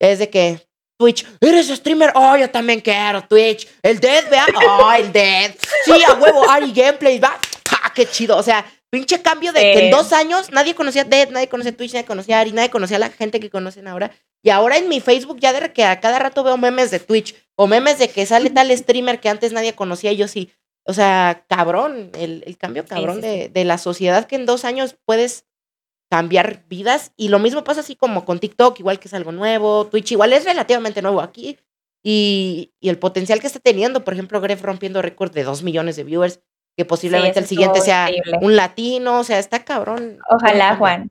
[0.00, 0.66] es de que
[0.98, 2.12] Twitch, ¿eres streamer?
[2.14, 3.68] Oh, yo también quiero Twitch.
[3.82, 4.46] El Dead, vea.
[4.68, 5.54] Oh, el Dead.
[5.84, 7.38] Sí, a huevo, Ari Gameplay, va.
[7.68, 8.36] ¡Ja, qué chido!
[8.36, 11.92] O sea, pinche cambio de que en dos años nadie conocía Dead, nadie conocía Twitch,
[11.92, 14.12] nadie conocía Ari, nadie conocía a la gente que conocen ahora.
[14.44, 17.34] Y ahora en mi Facebook ya de que a cada rato veo memes de Twitch
[17.56, 20.52] o memes de que sale tal streamer que antes nadie conocía y yo sí.
[20.84, 24.66] O sea, cabrón, el, el cambio cabrón sí, de, de la sociedad que en dos
[24.66, 25.46] años puedes
[26.10, 27.12] cambiar vidas.
[27.16, 29.86] Y lo mismo pasa así como con TikTok, igual que es algo nuevo.
[29.86, 31.58] Twitch igual es relativamente nuevo aquí.
[32.02, 35.96] Y, y el potencial que está teniendo, por ejemplo, Gref rompiendo récord de dos millones
[35.96, 36.40] de viewers,
[36.76, 38.40] que posiblemente el siguiente sea increíble.
[38.42, 40.18] un latino, o sea, está cabrón.
[40.28, 41.10] ojalá, Juan.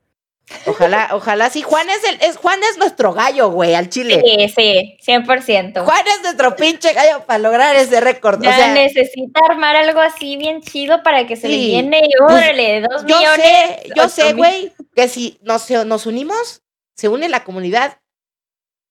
[0.65, 1.61] Ojalá, ojalá sí.
[1.61, 4.21] Juan es el, es, Juan es nuestro gallo, güey, al chile.
[4.23, 5.83] Sí, sí, 100%.
[5.83, 8.39] Juan es nuestro pinche gallo para lograr ese récord.
[8.39, 12.31] O sea, necesita armar algo así bien chido para que se le llene y Pues,
[12.33, 13.45] órale, dos yo millones.
[13.45, 16.61] sé, yo sé, güey, que si nos, nos unimos,
[16.95, 17.99] se une la comunidad,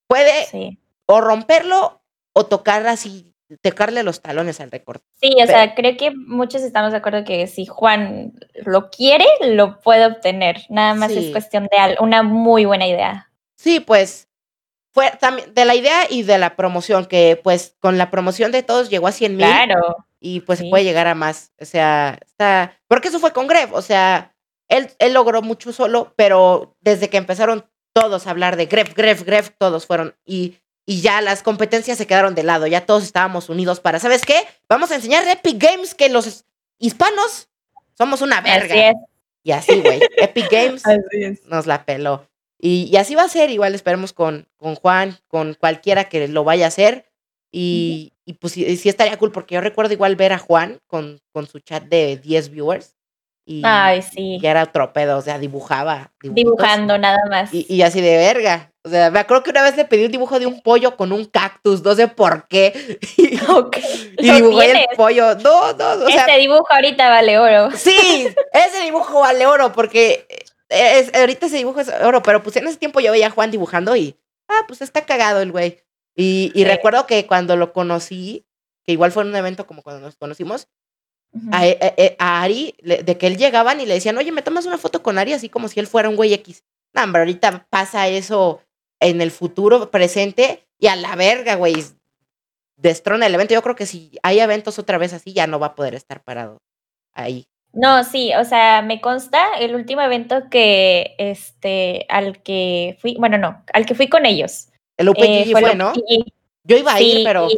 [0.08, 0.78] puede Sí.
[1.06, 2.02] o romperlo
[2.34, 5.00] o tocar así, tocarle los talones al récord.
[5.20, 8.32] Sí, o sea, creo que muchos estamos de acuerdo que si Juan
[8.64, 10.62] lo quiere, lo puede obtener.
[10.68, 11.26] Nada más Sí.
[11.26, 13.30] es cuestión de una muy buena idea.
[13.56, 14.28] Sí, pues,
[14.94, 18.62] fue también de la idea y de la promoción, que pues con la promoción de
[18.62, 19.46] todos llegó a 100 mil.
[19.46, 19.96] Claro.
[20.20, 20.70] Y pues se Sí.
[20.70, 21.52] puede llegar a más.
[21.60, 22.78] O sea, está.
[22.88, 23.72] Porque eso fue con Gref.
[23.72, 24.34] O sea,
[24.68, 29.22] él, él logró mucho solo, pero desde que empezaron todos a hablar de Gref, Gref,
[29.24, 30.14] Gref, todos fueron.
[30.24, 32.66] Y, y ya las competencias se quedaron de lado.
[32.66, 33.98] Ya todos estábamos unidos para.
[33.98, 34.36] ¿Sabes qué?
[34.68, 36.44] Vamos a enseñar Epic Games que los
[36.78, 37.48] hispanos
[37.96, 38.74] somos una verga.
[38.74, 38.94] Así es.
[39.44, 40.00] Y así, güey.
[40.16, 40.82] Epic Games
[41.46, 42.28] nos la peló.
[42.58, 46.44] Y, y así va a ser, igual esperemos con, con Juan, con cualquiera que lo
[46.44, 47.06] vaya a hacer.
[47.50, 51.20] Y, y pues sí, sí estaría cool, porque yo recuerdo igual ver a Juan con,
[51.32, 52.94] con su chat de 10 viewers.
[53.44, 54.38] Y Ay, sí.
[54.40, 56.12] ya era otro pedo, o sea, dibujaba.
[56.22, 56.34] dibujitos.
[56.34, 57.52] Dibujando nada más.
[57.52, 58.72] Y, y así de verga.
[58.84, 61.12] O sea, me acuerdo que una vez le pedí un dibujo de un pollo con
[61.12, 62.98] un cactus, no sé por qué.
[63.16, 63.36] Y,
[64.32, 65.34] dibujé el pollo.
[65.36, 67.70] No, no, o sea, este dibujo ahorita vale oro.
[67.76, 70.26] Sí, ese dibujo vale oro porque
[70.68, 73.50] es, ahorita ese dibujo es oro, pero pues en ese tiempo yo veía a Juan
[73.50, 74.16] dibujando y,
[74.48, 75.82] ah, pues está cagado el güey.
[76.14, 76.64] Y, y Sí.
[76.64, 78.46] recuerdo que cuando lo conocí,
[78.84, 80.68] que igual fue en un evento como cuando nos conocimos,
[81.50, 84.66] A, e- e- a Ari, de que él llegaban y le decían, oye, ¿me tomas
[84.66, 85.32] una foto con Ari?
[85.32, 86.62] Así como si él fuera un güey X.
[86.92, 88.60] No, hombre, ahorita pasa eso
[89.00, 91.74] en el futuro presente y a la verga, güey.
[92.76, 93.54] Destrona el evento.
[93.54, 96.22] Yo creo que si hay eventos otra vez así, ya no va a poder estar
[96.22, 96.58] parado
[97.14, 97.46] ahí.
[97.72, 103.38] No, sí, o sea, me consta el último evento que, este, al que fui, bueno,
[103.38, 104.68] no, al que fui con ellos.
[104.98, 105.92] El eh, UPG fue, el ¿no?
[106.64, 107.48] Yo iba a ir, pero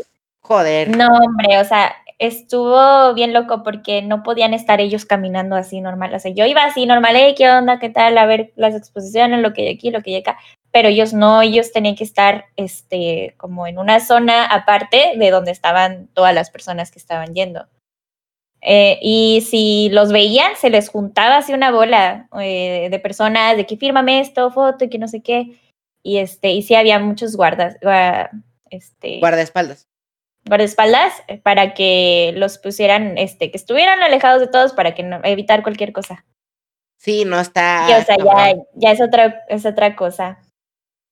[0.41, 0.97] joder.
[0.97, 6.15] No, hombre, o sea, estuvo bien loco porque no podían estar ellos caminando así normal.
[6.15, 7.79] O sea, yo iba así normal, hey, ¿qué onda?
[7.79, 8.17] ¿Qué tal?
[8.19, 10.39] A ver las exposiciones, lo que hay aquí, lo que hay acá.
[10.71, 15.53] Pero ellos no, ellos tenían que estar, este, como en una zona aparte de donde
[15.53, 17.67] estaban todas las personas que estaban yendo.
[18.61, 23.67] Eh, y si los veían, se les juntaba así una bola eh, de personas de
[23.67, 25.59] que fírmame esto, foto y que no sé qué.
[26.03, 28.31] Y este, y sí había muchos guardas, gua-
[28.71, 29.87] este, Guardaespaldas.
[30.47, 35.21] Guardaespaldas eh, para que los pusieran, este, que estuvieran alejados de todos para que no,
[35.25, 36.25] evitar cualquier cosa.
[36.99, 37.87] Sí, no está.
[37.91, 40.39] y o sea, ya, ya es otra, es otra cosa.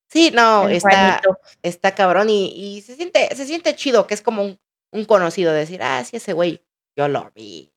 [0.09, 0.91] Sí, no, el está,
[1.23, 1.39] Juanito.
[1.63, 4.59] está cabrón y, y se siente, se siente chido, que es como un,
[4.91, 6.63] un conocido decir, ah, sí, ese güey,
[6.97, 7.73] yo lo vi,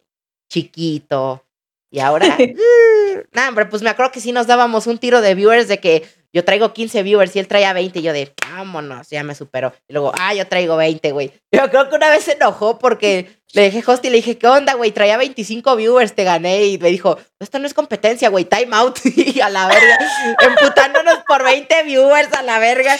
[0.49, 1.45] chiquito.
[1.89, 5.33] Y ahora, uh, nah, hombre, pues me acuerdo que sí nos dábamos un tiro de
[5.33, 6.05] viewers de que
[6.35, 9.73] yo traigo 15 viewers y él traía 20 y yo de, vámonos, ya me superó.
[9.87, 11.31] Y luego, ah, yo traigo 20, güey.
[11.49, 14.45] Yo creo que una vez se enojó porque le dejé host y le dije, ¿qué
[14.45, 14.91] onda, güey?
[14.91, 16.65] Traía 25 viewers, te gané.
[16.65, 18.99] Y me dijo, esto no es competencia, güey, time out.
[19.05, 19.97] y a la verga,
[20.41, 22.97] emputándonos por 20 viewers a la verga.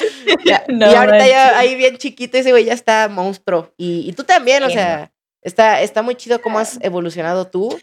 [0.70, 3.74] No y ahorita ya ahí bien chiquito ese güey ya está monstruo.
[3.76, 7.78] Y, y tú también, o sea, está, está muy chido cómo has evolucionado tú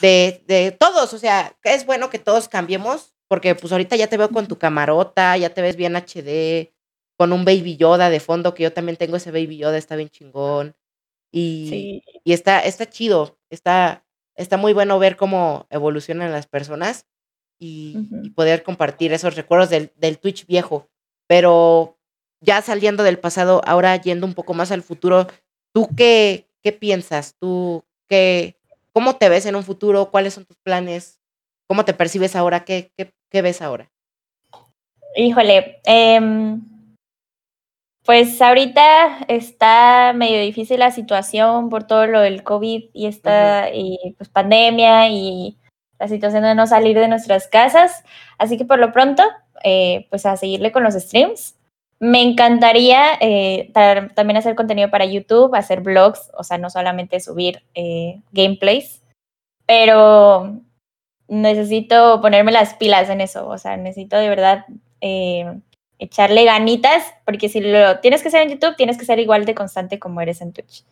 [0.00, 1.12] de, de todos.
[1.12, 4.58] O sea, es bueno que todos cambiemos, porque pues ahorita ya te veo con tu
[4.58, 6.72] camarota, ya te ves bien HD,
[7.16, 10.08] con un Baby Yoda de fondo, que yo también tengo ese Baby Yoda, está bien
[10.10, 10.76] chingón.
[11.32, 12.02] Y, Sí.
[12.24, 14.04] y está, está chido, está,
[14.36, 17.06] está muy bueno ver cómo evolucionan las personas
[17.58, 20.88] y, y poder compartir esos recuerdos del, del Twitch viejo.
[21.28, 21.98] Pero
[22.40, 25.26] ya saliendo del pasado, ahora yendo un poco más al futuro,
[25.72, 27.36] ¿tú qué, qué piensas?
[27.40, 28.56] ¿Tú qué,
[28.92, 30.10] cómo te ves en un futuro?
[30.10, 31.20] ¿Cuáles son tus planes?
[31.68, 32.64] ¿Cómo te percibes ahora?
[32.64, 33.90] ¿Qué, qué, qué ves ahora?
[35.16, 36.60] Híjole, em,
[38.04, 44.14] pues ahorita está medio difícil la situación por todo lo del COVID y esta y
[44.18, 45.56] pues pandemia y
[45.98, 48.04] la situación de no salir de nuestras casas.
[48.38, 49.22] Así que por lo pronto,
[49.62, 51.56] eh, pues a seguirle con los streams.
[52.00, 57.62] Me encantaría eh, también hacer contenido para YouTube, hacer vlogs, o sea, no solamente subir
[57.74, 59.02] eh, gameplays,
[59.64, 60.60] pero
[61.28, 64.66] necesito ponerme las pilas en eso, o sea, necesito de verdad
[65.00, 65.60] eh,
[65.98, 69.54] echarle ganitas, porque si lo tienes que hacer en YouTube, tienes que ser igual de
[69.54, 70.84] constante como eres en Twitch.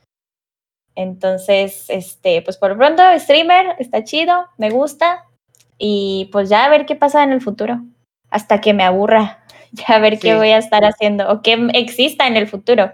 [0.95, 5.25] Entonces, este, pues por pronto, streamer, está chido, me gusta,
[5.79, 7.81] y pues ya a ver qué pasa en el futuro,
[8.31, 12.27] hasta que me aburra, ya a ver qué voy a estar haciendo, o qué exista
[12.27, 12.93] en el futuro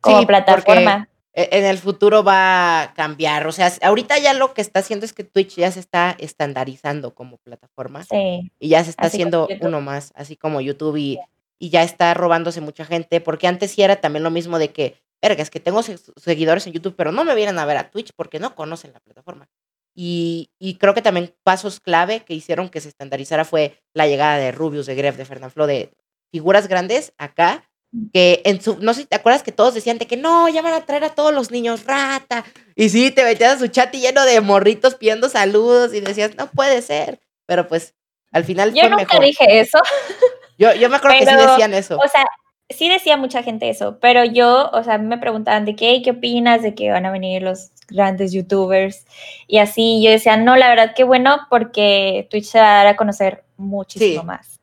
[0.00, 1.08] como Sí, plataforma.
[1.34, 3.46] E- En el futuro va a cambiar.
[3.46, 7.14] O sea, ahorita ya lo que está haciendo es que Twitch ya se está estandarizando
[7.14, 8.04] como plataforma.
[8.04, 11.18] Sí, Y ya se está Así haciendo uno más, así como YouTube, y,
[11.58, 14.96] y ya está robándose mucha gente, porque antes sí era también lo mismo de que,
[15.22, 17.90] verga, es que tengo se- seguidores en YouTube, pero no me vienen a ver a
[17.90, 19.48] Twitch porque no conocen la plataforma.
[19.96, 24.36] Y, y creo que también pasos clave que hicieron que se estandarizara fue la llegada
[24.38, 25.92] de Rubius, de Gref, de Fernanfloo, de
[26.32, 27.64] figuras grandes acá,
[28.12, 30.62] que en su, no sé si te acuerdas que todos decían de que no, ya
[30.62, 32.44] van a traer a todos los niños rata.
[32.74, 36.36] Y sí, te metías a su chat y lleno de morritos pidiendo saludos y decías,
[36.36, 37.20] no puede ser.
[37.46, 37.94] Pero pues
[38.32, 39.24] al final yo fue nunca mejor.
[39.24, 39.78] dije eso.
[40.58, 41.96] Yo, yo me acuerdo que sí decían eso.
[41.98, 42.24] O sea,
[42.70, 46.62] sí decía mucha gente eso, pero yo, o sea, me preguntaban de qué, qué opinas
[46.62, 49.04] de que van a venir los grandes youtubers
[49.48, 50.00] y así.
[50.00, 53.42] Yo decía, no, la verdad que bueno, porque Twitch se va a dar a conocer
[53.56, 54.26] muchísimo Sí.
[54.26, 54.60] más.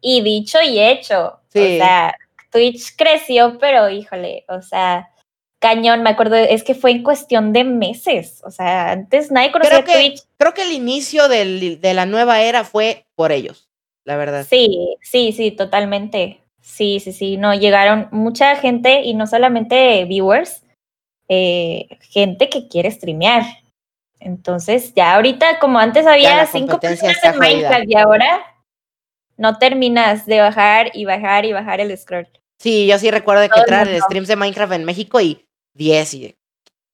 [0.00, 1.58] Y dicho y hecho, Sí.
[1.58, 2.14] o sea,
[2.52, 5.10] Twitch creció, pero híjole, o sea,
[5.58, 9.82] cañón, me acuerdo, es que fue en cuestión de meses, o sea, antes nadie conocía
[9.82, 10.22] Creo que, Twitch.
[10.36, 13.68] creo que el inicio del- de la nueva era fue por ellos,
[14.04, 14.44] la verdad.
[14.48, 16.40] Sí, sí, sí, totalmente.
[16.60, 17.36] Sí, sí, sí.
[17.38, 20.62] No, llegaron mucha gente y no solamente viewers,
[21.28, 23.42] eh, gente que quiere streamear.
[24.20, 28.46] Entonces, ya ahorita, como antes había cinco personas en Minecraft y ahora
[29.36, 32.28] no terminas de bajar y bajar y bajar el scroll.
[32.62, 34.04] Sí, yo sí recuerdo de que entraron mundo.
[34.04, 35.44] streams de Minecraft en México y
[35.74, 36.36] 10 y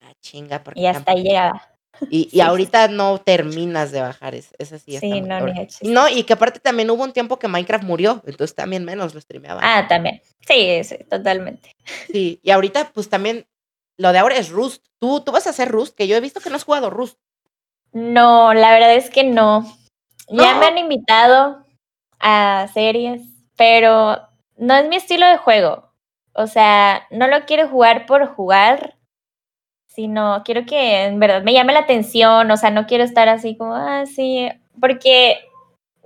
[0.01, 0.65] la chinga.
[0.65, 1.63] porque Y hasta ahí llegaba.
[2.01, 4.97] Y, y Sí, sí, ahorita no terminas de bajar, es, es así.
[4.97, 5.69] Sí, no, ni.
[5.83, 9.15] Y No, y que aparte también hubo un tiempo que Minecraft murió, entonces también menos
[9.15, 9.63] lo streameaban.
[9.63, 10.23] Ah, también.
[10.47, 11.77] Sí, sí, totalmente.
[12.13, 13.47] Sí, y ahorita pues también
[13.99, 14.87] lo de ahora es Rust.
[14.99, 17.19] ¿Tú, tú vas a hacer Rust, que yo he visto que no has jugado Rust.
[17.93, 19.71] No, la verdad es que no.
[20.31, 21.67] Ya me han invitado
[22.21, 23.23] a series,
[23.57, 24.28] pero
[24.59, 25.91] no es mi estilo de juego.
[26.35, 28.97] O sea, no lo quiero jugar por jugar,
[29.87, 32.51] sino quiero que en verdad me llame la atención.
[32.51, 34.49] O sea, no quiero estar así como, ah, sí,
[34.81, 35.39] porque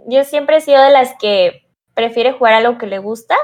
[0.06, 3.34] yo siempre he sido de las que prefiere jugar algo que le gusta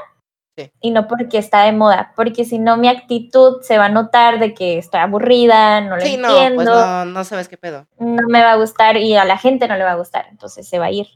[0.57, 0.73] Sí.
[0.81, 4.41] y no porque está de moda, porque si no mi actitud se va a notar
[4.41, 7.87] de que estoy aburrida, no lo Sí, no, entiendo pues no, no sabes qué pedo.
[8.01, 10.69] no me va a gustar y a la gente no le va a gustar, entonces
[10.69, 11.07] se va a ir.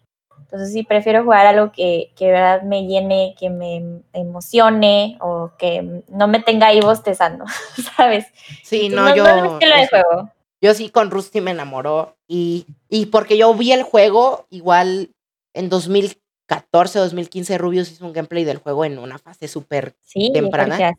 [0.53, 5.53] Entonces sí, prefiero jugar algo que, que de verdad me llene, que me emocione o
[5.59, 7.47] que no me tenga ahí bostezando,
[7.97, 8.27] ¿sabes?
[8.63, 9.59] Sí, Entonces, no, yo.
[9.59, 10.31] es de juego.
[10.61, 12.19] Yo sí con Rusty me enamoró.
[12.29, 15.15] Y, y porque yo vi el juego, igual
[15.55, 19.95] en 2014 o 2015, Rubius hizo un gameplay del juego en una fase súper.
[20.03, 20.93] Sí, Temprana.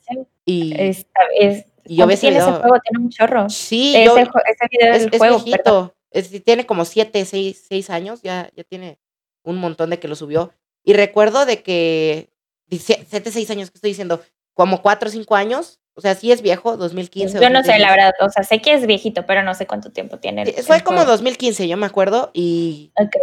[0.46, 1.06] Y, es,
[1.40, 2.60] es, y yo ¿cuánto ese tiene ese video.
[2.60, 2.76] juego?
[2.90, 3.50] Tiene un chorro.
[3.52, 5.94] Sí, Ese, yo, ese video es, del es juego, viejito.
[6.10, 8.24] Es- tiene como 7, 6, seis años.
[8.24, 8.98] Ya, ya tiene
[9.44, 10.54] un montón de que lo subió.
[10.84, 12.30] Y recuerdo de que.
[12.70, 14.22] 7, 6 años que estoy diciendo.
[14.54, 15.80] Como 4 o 5 años.
[15.96, 17.40] O sea, sí es viejo, 2015.
[17.40, 17.82] Yo no sé, 2016.
[17.82, 20.42] la verdad, o sea, sé que es viejito, pero no sé cuánto tiempo tiene.
[20.44, 21.12] el- Fue el como juego.
[21.12, 22.32] 2015, yo me acuerdo.
[22.34, 23.16] Y Ok.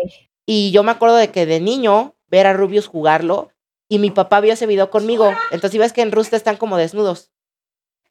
[0.47, 3.51] Y yo me acuerdo de que de niño ver a Rubius jugarlo
[3.89, 5.33] y mi papá vio ese video conmigo.
[5.51, 7.31] Entonces, si ves que en Rust están como desnudos.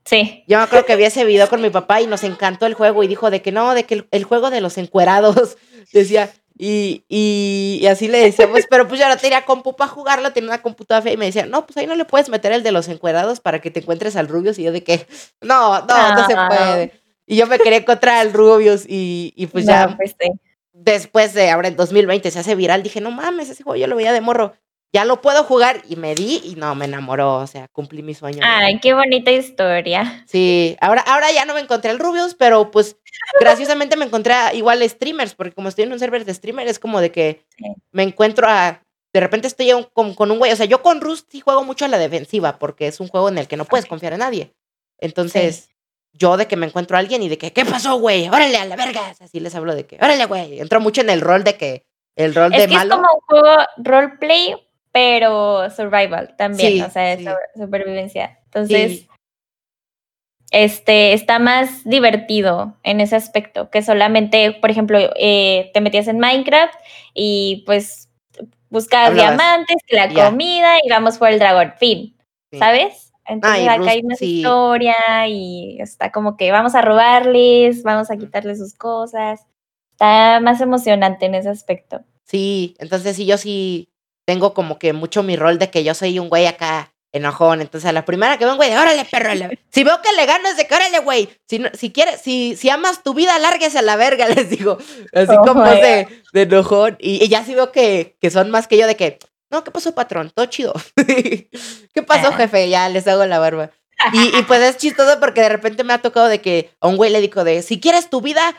[0.06, 0.44] Sí.
[0.48, 3.04] Yo me acuerdo que vi ese video con mi papá y nos encantó el juego
[3.04, 5.58] y dijo de que no, de que el, el juego de los encuerados,
[5.94, 6.30] decía.
[6.62, 10.50] Y, y, y así le decíamos, pero pues yo no tenía compu para jugarlo, tenía
[10.50, 12.74] una computadora fea y me decía, no, pues ahí no le puedes meter el de
[12.74, 14.60] los encuerados para que te encuentres al Rubius.
[14.60, 15.08] Y yo de que,
[15.42, 16.48] no, no, no se Ah.
[16.50, 16.92] puede.
[17.26, 20.32] Y yo me quería encontrar al Rubius y, y pues No, ya pues sí.
[20.74, 23.96] después de ahora en 2020 se hace viral, dije, no mames, ese juego yo lo
[23.96, 24.54] veía de morro.
[24.92, 28.16] Ya lo puedo jugar y me di y no, me enamoró, o sea, cumplí mi
[28.16, 28.40] sueño.
[28.44, 30.24] Ay, qué bonita historia.
[30.28, 32.98] Sí, ahora, ahora ya no me encontré el Rubius, pero pues
[33.40, 36.80] graciosamente me encontré a igual streamers, porque como estoy en un server de streamer es
[36.80, 37.66] como de que Sí.
[37.92, 38.82] me encuentro a,
[39.14, 41.64] de repente estoy un- con, con un güey, o sea, yo con Rust sí juego
[41.64, 44.20] mucho a la defensiva, porque es un juego en el que no puedes confiar en
[44.20, 44.54] nadie.
[44.98, 45.70] Entonces,
[46.14, 48.28] yo de que me encuentro a alguien y de que, ¿qué pasó, güey?
[48.28, 49.14] Órale, a la verga.
[49.20, 50.60] Así les hablo de que, órale, güey.
[50.60, 52.96] Entro mucho en el rol de que, el rol Es de que es malo.
[52.96, 54.56] como un juego roleplay,
[54.92, 57.26] pero survival también, Sí, o sea, es sí.
[57.56, 58.40] supervivencia.
[58.46, 59.08] Entonces, Sí.
[60.52, 66.20] este, está más divertido en ese aspecto, que solamente, por ejemplo, eh, te metías en
[66.20, 66.74] Minecraft
[67.14, 68.10] y pues
[68.70, 69.38] buscabas Hablabas.
[69.38, 72.16] diamantes, la comida y vamos por el dragón, fin.
[72.58, 73.14] ¿sabes?
[73.28, 74.38] Entonces y acá hay sí.
[74.38, 79.46] historia y está como que vamos a robarles, vamos a quitarles sus cosas.
[79.92, 82.02] Está más emocionante en ese aspecto.
[82.26, 83.90] Sí, entonces sí, yo sí
[84.30, 87.62] tengo como que mucho mi rol de que yo soy un güey acá enojón.
[87.62, 89.32] Entonces a la primera que veo un güey, de, órale, perro.
[89.72, 91.30] Si veo que le ganas de que órale, güey.
[91.50, 94.78] Si, no- si quieres, si, si amas tu vida, lárguese a la verga, les digo.
[95.14, 96.96] Así Oh como de, de enojón.
[97.00, 99.18] Y, y ya sí veo que, que son más que yo de que,
[99.50, 100.32] no, ¿qué pasó, patrón?
[100.36, 100.74] Todo chido.
[100.96, 102.38] ¿Qué pasó, Ah.
[102.38, 102.70] jefe?
[102.70, 103.72] Ya les hago la barba.
[104.14, 106.96] Y, y pues es chistoso porque de repente me ha tocado de que a un
[106.98, 108.56] güey le digo de, si quieres tu vida,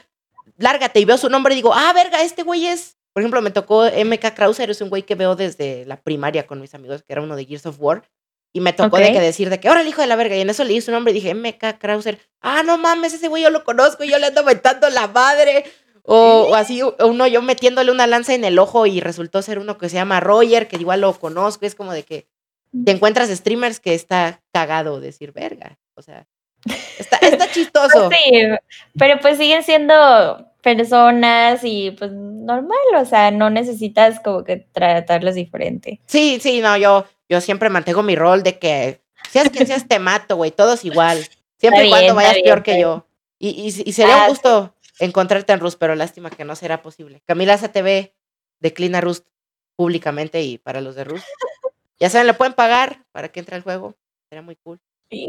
[0.59, 0.99] lárgate.
[0.99, 2.97] Y veo su nombre y digo, ah, verga, este güey es.
[3.13, 6.61] Por ejemplo, me tocó MK Krauser, es un güey que veo desde la primaria con
[6.61, 8.05] mis amigos, que era uno de Gears of War.
[8.53, 9.13] Y me tocó de Ok.
[9.13, 10.37] que decir de que, ahora el hijo de la verga.
[10.37, 12.19] Y en eso leí su nombre y dije, MK Krauser.
[12.41, 15.65] Ah, no mames, ese güey yo lo conozco y yo le ando mentando la madre.
[16.03, 19.79] O, o así, uno yo metiéndole una lanza en el ojo y resultó ser uno
[19.79, 21.67] que se llama Roger, que igual lo conozco.
[21.67, 22.27] Es como de que
[22.85, 25.79] te encuentras streamers que está cagado decir verga.
[25.95, 26.27] O sea,
[26.99, 28.09] está, está chistoso.
[28.09, 28.43] Pues sí,
[28.99, 35.35] pero pues siguen siendo personas y pues normal, o sea, no necesitas como que tratarlos
[35.35, 36.01] diferente.
[36.07, 39.01] Sí, sí, no, yo, yo siempre mantengo mi rol de que
[39.31, 41.19] seas quien seas, te mato, güey, todos igual.
[41.59, 43.07] Siempre y cuando vayas peor que yo.
[43.39, 47.23] Y, y, sería un ah, gusto encontrarte en Rust, pero lástima que no será posible.
[47.27, 48.13] Camila STV
[48.61, 49.27] declina Rust
[49.77, 51.25] públicamente y para los de Rust.
[51.99, 53.97] Ya saben, le pueden pagar para que entre al juego.
[54.29, 54.81] Sería muy cool.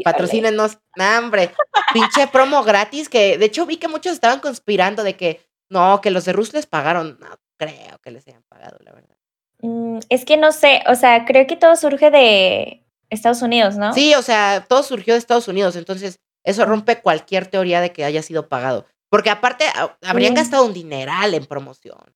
[0.04, 0.78] Patrocínenos.
[0.96, 1.52] Nah, hombre.
[1.92, 6.10] Pinche promo gratis que de hecho vi que muchos estaban conspirando de que no, que
[6.10, 7.18] los de Rus les pagaron.
[7.20, 9.16] No creo que les hayan pagado, la verdad.
[9.62, 13.92] Mm, es que no sé, o sea, creo que todo surge de Estados Unidos, ¿no?
[13.92, 18.04] Sí, o sea, todo surgió de Estados Unidos, entonces eso rompe cualquier teoría de que
[18.04, 18.86] haya sido pagado.
[19.08, 19.64] Porque aparte
[20.02, 20.36] habrían mm.
[20.36, 22.14] gastado un dineral en promoción.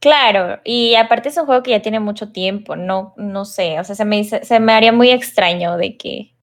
[0.00, 3.84] Claro, y aparte es un juego que ya tiene mucho tiempo, no, no sé, o
[3.84, 6.34] sea, se me, se me haría muy extraño de que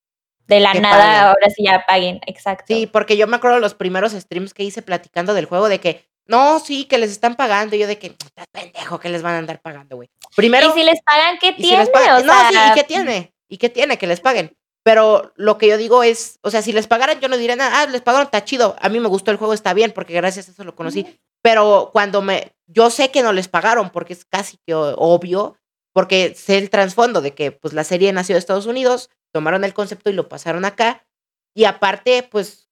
[0.50, 2.66] de la nada ahora sí ya paguen, exacto.
[2.68, 5.80] Sí, porque yo me acuerdo de los primeros streams que hice platicando del juego de
[5.80, 7.76] que no, sí, que les están pagando.
[7.76, 10.10] Y yo de que, estás pendejo, que les van a andar pagando, güey.
[10.36, 10.70] Primero.
[10.70, 11.86] ¿Y si les pagan, qué tiene?
[12.24, 13.34] no, sí, ¿y qué tiene?
[13.48, 14.56] ¿Y qué tiene que les paguen?
[14.84, 17.82] Pero lo que yo digo es, o sea, si les pagaran, yo no diría nada,
[17.82, 18.76] ah, les pagaron, está chido.
[18.80, 21.06] A mí me gustó el juego, está bien, porque gracias a eso lo conocí.
[21.42, 25.58] Pero cuando me, yo sé que no les pagaron, porque es casi que obvio,
[25.94, 29.74] porque sé el trasfondo de que, pues, la serie nació de Estados Unidos, tomaron el
[29.74, 31.06] concepto y lo pasaron acá.
[31.54, 32.70] Y aparte, pues,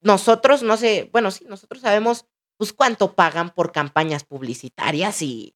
[0.00, 2.26] nosotros, no sé, bueno, sí, nosotros sabemos,
[2.56, 5.54] pues, cuánto pagan por campañas publicitarias y,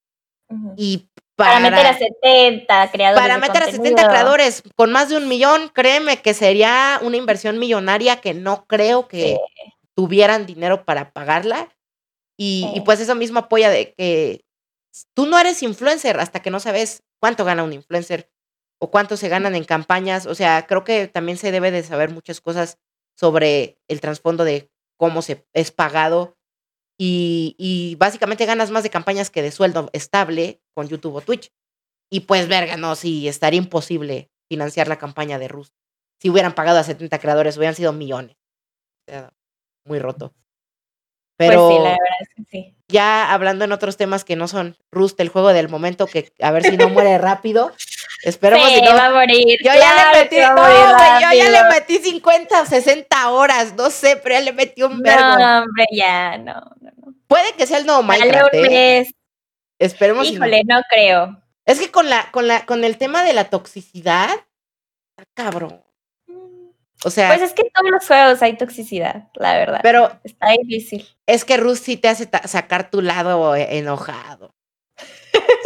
[0.77, 3.23] y para, meter a 70 creadores.
[3.23, 7.59] Para meter a 70 creadores con más de un millón, créeme que sería una inversión
[7.59, 9.39] millonaria que no creo que
[9.95, 11.69] tuvieran dinero para pagarla.
[12.39, 14.45] Y, y, pues eso mismo apoya de que
[15.15, 18.31] tú no eres influencer hasta que no sabes cuánto gana un influencer,
[18.79, 20.27] o cuánto se ganan en campañas.
[20.27, 22.79] O sea, creo que también se debe de saber muchas cosas
[23.17, 26.37] sobre el trasfondo de cómo se es pagado.
[26.99, 31.53] Y, y, básicamente ganas más de campañas que de sueldo estable con YouTube o Twitch.
[32.11, 35.75] Y pues, verga, no, sí, estaría imposible financiar la campaña de Rust.
[36.21, 38.37] Si hubieran pagado a 70 creadores, hubieran sido millones.
[39.07, 39.33] O sea,
[39.85, 40.35] muy roto.
[41.37, 42.77] Pero pues sí, la verdad es que sí.
[42.89, 46.51] Ya hablando en otros temas que no son Rust, el juego del momento, que a
[46.51, 47.73] ver si no muere rápido.
[48.23, 48.95] Esperemos sí, no.
[48.95, 49.59] va a morir.
[49.63, 54.37] Yo ya le metí, yo ya le metí 50 o 60 horas, no sé, pero
[54.37, 55.39] ya le metí un verbo.
[55.39, 57.15] No, hombre, ya, no, no, no.
[57.27, 58.55] Puede que sea el nuevo Minecraft.
[58.55, 59.07] ¿eh?
[59.79, 60.29] Esperemos.
[60.29, 60.81] Híjole, no.
[60.91, 61.43] creo.
[61.65, 64.31] Es que con la, con la, con el tema de la toxicidad,
[65.35, 65.83] cabrón.
[67.05, 67.29] O sea.
[67.29, 69.81] Pues es que en todos los juegos hay toxicidad, la verdad.
[69.83, 70.19] Pero.
[70.25, 71.07] Está difícil.
[71.27, 74.56] Es que Ruth sí te hace sacar tu lado enojado.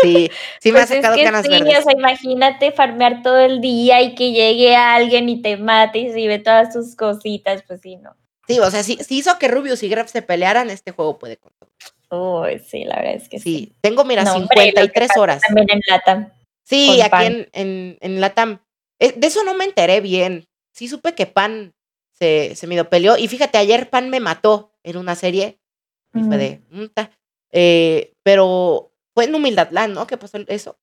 [0.02, 1.78] Sí, sí me ha pues sacado ganas sí, verdes.
[1.78, 6.12] O sea, imagínate farmear todo el día y que llegue alguien y te mate y
[6.12, 8.16] se ve todas sus cositas, pues sí, no.
[8.46, 11.52] Sí, o sea, si, hizo que Rubius y Graf se pelearan, este juego puede con.
[12.10, 13.58] Uy, sí, la verdad es que sí.
[13.58, 15.40] Sí, tengo, mira, 53 horas.
[15.42, 16.32] También en Latam.
[16.64, 18.60] Sí, aquí en, en, en, Latam.
[18.98, 20.48] Eh, de eso no me enteré bien.
[20.72, 21.74] Sí supe que Pan
[22.12, 23.16] se, se me peleó.
[23.16, 25.58] Y fíjate, ayer Pan me mató en una serie.
[26.12, 26.60] Y fue de...
[27.52, 30.06] Eh, pero fue en Humildad Land, ¿no?
[30.06, 30.78] ¿Qué pasó eso?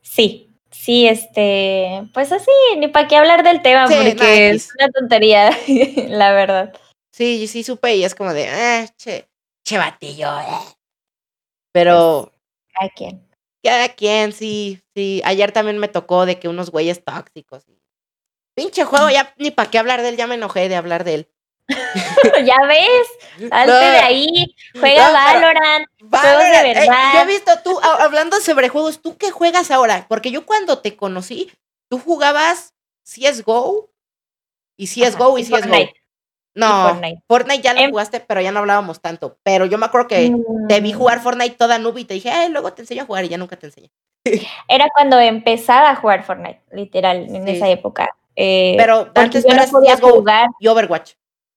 [0.00, 5.50] Sí, sí, este, pues así, ni para qué hablar del tema, porque es una tontería,
[6.08, 6.74] la verdad.
[7.12, 9.28] Sí, sí supe y es como de, eh, che,
[9.64, 10.76] che batillo, eh.
[11.72, 12.30] Pero.
[12.30, 13.28] Pues, cada quien.
[13.62, 15.22] Cada quien, sí, sí.
[15.24, 17.64] Ayer también me tocó de que unos güeyes tóxicos.
[18.54, 21.14] Pinche juego, ya ni para qué hablar de él, ya me enojé de hablar de
[21.14, 21.28] él.
[22.44, 27.14] ya ves, salte de ahí, juega Valorant, juegos de eh, verdad.
[27.14, 30.06] yo he visto tú, hablando sobre juegos, ¿tú qué juegas ahora?
[30.08, 31.52] Porque yo cuando te conocí,
[31.88, 33.90] tú jugabas CSGO
[34.76, 35.56] y CSGO y, CSGO.
[35.58, 35.94] Fortnite.
[36.54, 36.98] No,
[37.28, 37.62] Fortnite.
[37.62, 39.38] ya lo em jugaste, pero ya no hablábamos tanto.
[39.42, 40.34] Pero yo me acuerdo que
[40.68, 41.22] te vi jugar mm.
[41.22, 43.56] Fortnite toda noob y te dije, ay, luego te enseño a jugar y ya nunca
[43.56, 43.90] te enseñé.
[44.68, 48.08] Era cuando empezaba a jugar Fortnite, literal, en esa época.
[48.34, 50.48] Eh, pero antes no eras CSGO jugar.
[50.58, 51.12] y Overwatch.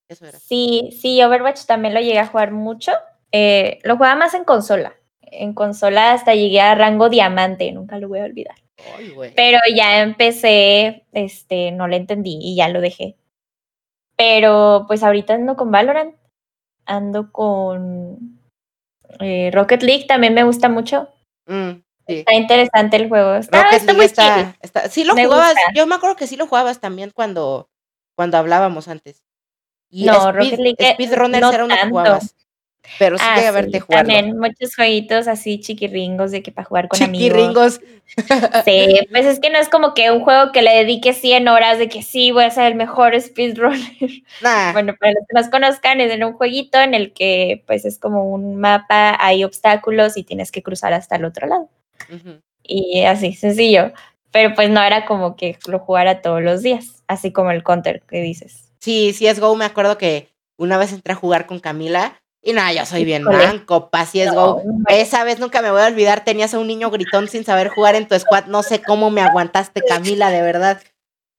[0.09, 2.91] Sí, sí, Overwatch también lo llegué a jugar mucho.
[3.31, 4.95] Eh, lo jugaba más en consola.
[5.21, 8.55] En consola hasta llegué a rango diamante, nunca lo voy a olvidar.
[9.35, 13.17] Pero ya empecé, este, no lo entendí y ya lo dejé.
[14.15, 16.15] Pero pues ahorita ando con Valorant,
[16.85, 18.39] ando con
[19.19, 21.09] eh, Rocket League, también me gusta mucho.
[21.45, 23.35] Mm, está interesante el juego.
[23.35, 24.55] Está, muy está,
[24.89, 27.69] Sí lo jugabas, yo me acuerdo que sí lo jugabas también cuando,
[28.15, 29.23] cuando hablábamos antes.
[29.91, 30.93] Y no, Rocket League.
[30.93, 32.35] Speedrunners era una jugabas.
[32.97, 34.13] Pero sí Ah, llegué a verte sí, jugarlo.
[34.13, 37.79] también muchos jueguitos así chiquirringos de que para jugar con amigos.
[37.79, 37.81] Chiquirringos.
[38.65, 41.77] Sí, pues es que no es como que un juego que le dedique 100 horas
[41.77, 43.83] de que sí, voy a ser el mejor speedrunner.
[44.41, 44.73] Nah.
[44.73, 47.99] Bueno, para los que nos conozcan, es en un jueguito en el que pues es
[47.99, 51.69] como un mapa, hay obstáculos y tienes que cruzar hasta el otro lado.
[52.63, 53.91] Y así, sencillo.
[54.31, 58.01] Pero pues no era como que lo jugara todos los días, así como el counter
[58.09, 58.68] que dices.
[58.79, 62.85] Sí, CSGO, me acuerdo que una vez entré a jugar con Camila y nada, yo
[62.85, 64.63] soy bien manco pa' CSGO.
[64.65, 67.67] No, Esa vez nunca me voy a olvidar, tenías a un niño gritón sin saber
[67.67, 68.45] jugar en tu squad.
[68.45, 70.81] No sé cómo me aguantaste, Camila, de verdad.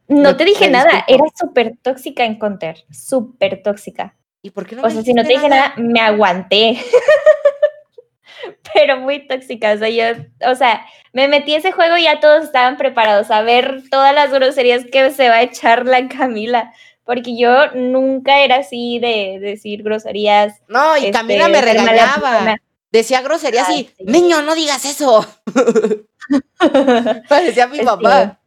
[0.09, 4.16] No te dije nada, era súper tóxica en counter, súper tóxica.
[4.43, 6.78] ¿Y por qué no O sea, si no te dije nada, me aguanté.
[8.74, 9.72] Pero muy tóxica.
[9.72, 13.30] O sea, yo, o sea, me metí a ese juego y ya todos estaban preparados
[13.30, 16.72] a ver todas las groserías que se va a echar la Camila.
[17.11, 20.62] Porque yo nunca era así de decir groserías.
[20.68, 22.56] No, y este, Camila me regañaba.
[22.92, 24.04] Decía groserías Ay, y, sí.
[24.04, 25.26] niño, no digas eso.
[27.28, 27.84] Parecía mi Sí.
[27.84, 28.40] papá.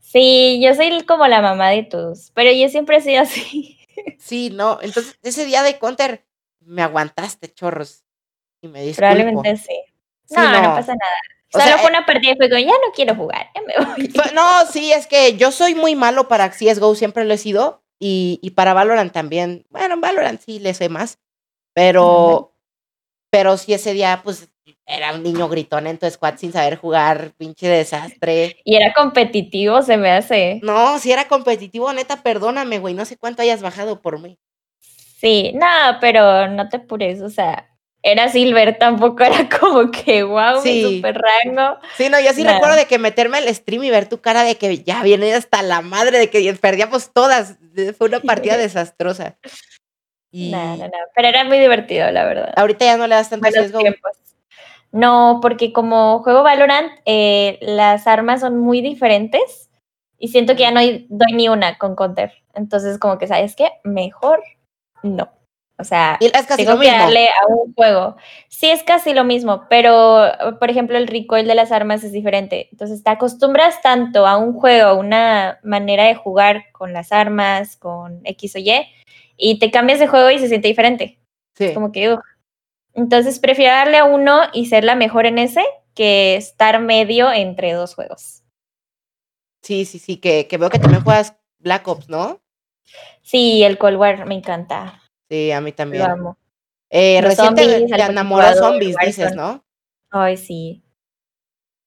[0.00, 3.78] Sí, yo soy como la mamá de todos, pero yo siempre he sido así.
[4.18, 4.78] Sí, no.
[4.80, 6.24] Entonces, ese día de Counter
[6.60, 8.02] me aguantaste, chorros.
[8.62, 8.96] Y me disculpo.
[9.10, 9.78] Probablemente sí.
[10.24, 10.74] Sí, No, no, no.
[10.74, 11.16] pasa nada.
[11.54, 14.12] O Solo sea, fue una partida de juego, ya no quiero jugar, ya me voy.
[14.34, 17.82] No, sí, es que yo soy muy malo para CSGO, siempre lo he sido.
[18.00, 19.64] Y, y para Valorant también.
[19.70, 21.18] Bueno, en Valorant sí le sé más.
[21.74, 22.52] Pero,
[23.30, 24.48] pero sí ese día, pues,
[24.86, 28.56] era un niño gritón en tu squad sin saber jugar, pinche desastre.
[28.64, 30.60] Y era competitivo, se me hace.
[30.62, 32.94] No, si era competitivo, neta, perdóname, güey.
[32.94, 34.38] No sé cuánto hayas bajado por mí.
[34.80, 35.66] Sí, no,
[36.00, 37.73] pero no te apures, o sea,
[38.04, 40.84] era Silver, tampoco era como que wow, Sí.
[40.84, 41.78] mi super rango.
[41.96, 42.56] Sí, no, yo sí Nada.
[42.56, 45.62] recuerdo de que meterme al stream y ver tu cara de que ya viene hasta
[45.62, 47.56] la madre, de que perdíamos todas.
[47.98, 49.36] Fue una partida desastrosa.
[50.30, 52.52] Y No, no, no, pero era muy divertido, la verdad.
[52.56, 53.78] ahorita ya no le das tanto Buenos CSGO.
[53.80, 54.12] tiempos.
[54.92, 59.70] No, porque como juego Valorant, eh, las armas son muy diferentes
[60.18, 62.32] y siento que ya no doy ni una con Counter.
[62.54, 63.70] Entonces, como que, ¿sabes qué?
[63.82, 64.42] Mejor
[65.02, 65.30] no.
[65.76, 66.98] O sea, es casi tengo lo que mismo.
[66.98, 68.16] darle a un juego.
[68.48, 72.68] Sí, es casi lo mismo, pero por ejemplo, el recoil de las armas es diferente.
[72.70, 77.76] Entonces, te acostumbras tanto a un juego, a una manera de jugar con las armas,
[77.76, 78.86] con X o Y,
[79.36, 81.18] y te cambias de juego y se siente diferente.
[81.56, 81.74] Sí.
[81.74, 82.22] Como que, ugh.
[82.94, 85.64] Entonces, prefiero darle a uno y ser la mejor en ese
[85.94, 88.44] que estar medio entre dos juegos.
[89.62, 92.40] Sí, sí, sí, que, que veo que también juegas Black Ops, ¿no?
[93.22, 95.00] Sí, el Cold War me encanta.
[95.34, 96.02] Sí, a mí Lo también.
[96.04, 96.38] amo.
[96.90, 99.34] Eh, recién te, zombies, te al enamoró zombies, dices.
[99.34, 99.64] ¿no?
[100.10, 100.80] Ay, sí.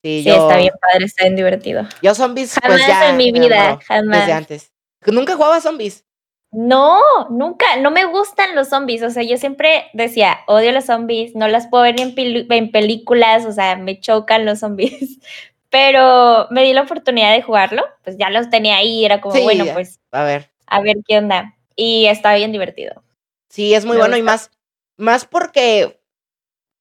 [0.03, 1.83] Sí, Sí, yo, está bien padre, está bien divertido.
[2.01, 4.19] yo zombies, Jamás pues ya en mi vida, jamás.
[4.19, 4.73] desde antes.
[5.05, 6.05] Nunca jugaba zombies.
[6.51, 9.01] No, nunca, no me gustan los zombies.
[9.01, 12.13] O sea, yo siempre decía, odio los zombies, no las puedo ver ni
[12.49, 15.19] en, películas, o sea, me chocan los zombies.
[15.69, 19.43] Pero me di la oportunidad de jugarlo, pues ya los tenía ahí, era como, Sí,
[19.43, 20.49] bueno, pues A ver.
[20.65, 21.53] a ver qué onda.
[21.77, 23.03] Y está bien divertido.
[23.49, 24.51] Sí, es muy Me bueno y más,
[24.97, 26.01] más porque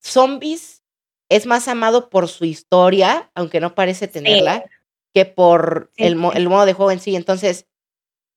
[0.03, 0.83] Zombies
[1.29, 4.65] es más amado por su historia, aunque no parece tenerla,
[5.13, 7.17] que por Sí, el, el modo de juego en sí.
[7.17, 7.67] Entonces,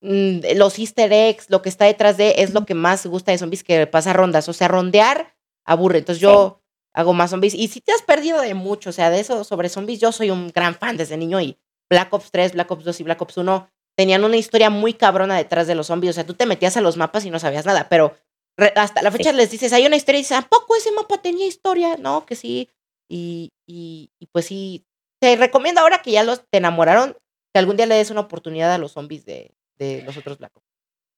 [0.02, 3.38] mm, los easter eggs, lo que está detrás de, es lo que más gusta de
[3.38, 4.50] Zombies, que pasa rondas.
[4.50, 6.00] O sea, rondear aburre.
[6.00, 6.62] Entonces yo
[6.94, 7.54] hago más Zombies.
[7.54, 10.32] Y si te has perdido de mucho, o sea, de eso sobre Zombies, yo soy
[10.32, 11.58] un gran fan desde niño y
[11.90, 13.70] Black Ops 3, Black Ops 2 y Black Ops 1
[14.00, 16.12] tenían una historia muy cabrona detrás de los zombies.
[16.12, 18.16] O sea, tú te metías a los mapas y no sabías nada, pero
[18.56, 19.18] re- hasta la Sí.
[19.18, 21.98] fecha les dices, hay una historia y dices, ¿a poco ese mapa tenía historia?
[21.98, 22.70] No, que sí.
[23.10, 24.86] Y, y, y pues sí,
[25.20, 27.18] te recomiendo ahora que ya los te enamoraron,
[27.54, 30.56] que algún día le des una oportunidad a los zombies de, de los otros Black
[30.56, 30.66] Ops.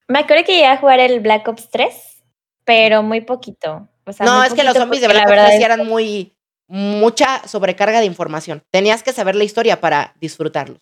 [0.08, 2.24] Me acuerdo que llegué a jugar el Black Ops 3,
[2.66, 3.88] pero muy poquito.
[4.08, 5.64] O sea, no, muy es que los zombies de Black la Ops verdad sí es-
[5.66, 6.34] eran muy,
[6.68, 8.64] mucha sobrecarga de información.
[8.72, 10.80] Tenías que saber la historia para disfrutarlos.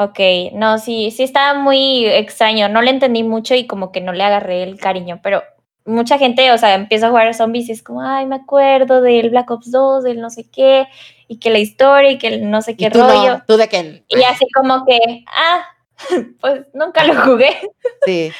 [0.00, 0.20] Ok,
[0.52, 4.22] no, sí, sí estaba muy extraño, no le entendí mucho y como que no le
[4.22, 5.42] agarré el cariño, pero
[5.84, 9.30] mucha gente, o sea, empieza a jugar zombies y es como, ay, me acuerdo del
[9.30, 10.86] Black Ops 2, del no sé qué,
[11.26, 13.38] y que la historia y que el no sé Y qué tú rollo.
[13.38, 14.04] no, tú de que...
[14.06, 15.64] Y así como que, ah,
[16.40, 17.56] pues nunca lo jugué,
[18.06, 18.30] Sí.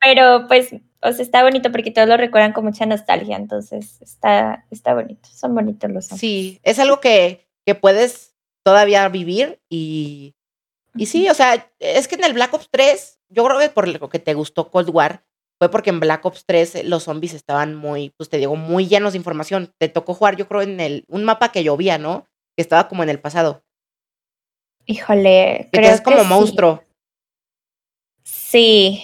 [0.00, 4.64] pero pues, o sea, está bonito porque todos lo recuerdan con mucha nostalgia, entonces está,
[4.70, 6.20] está bonito, son bonitos los zombies.
[6.20, 10.34] Sí, es algo que, que puedes todavía vivir y,
[10.96, 13.88] y sí, o sea, es que en el Black Ops 3, yo creo que por
[13.88, 15.24] lo que te gustó Cold War,
[15.58, 18.86] fue porque en Black Ops 3 eh, los zombies estaban muy, pues te digo, muy
[18.88, 19.72] llenos de información.
[19.78, 22.26] Te tocó jugar, yo creo, en el, un mapa que llovía, ¿no?
[22.56, 23.62] Que estaba como en el pasado.
[24.86, 26.82] Híjole, Que creo es como que monstruo.
[28.22, 29.02] Sí,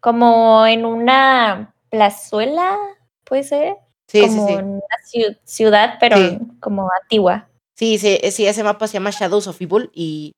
[0.00, 2.78] como en una plazuela,
[3.24, 3.76] puede ser.
[4.08, 4.58] Sí, como sí, sí.
[4.60, 4.80] una
[5.12, 6.38] ciu- ciudad, pero Sí.
[6.60, 7.48] como antigua.
[7.76, 10.32] Sí, sí, sí, ese mapa se llama Shadows of Evil y,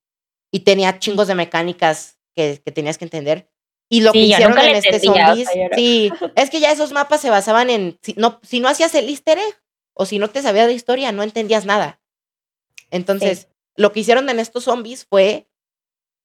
[0.55, 3.51] y tenía chingos de mecánicas que, que tenías que entender.
[3.89, 7.29] Y lo Sí, que hicieron en este zombies, sí, es que ya esos mapas se
[7.29, 9.63] basaban en, si no, si no hacías el easter egg
[9.95, 12.01] o si no te sabías de historia, no entendías nada.
[12.93, 15.49] Entonces, lo que hicieron en estos zombies fue,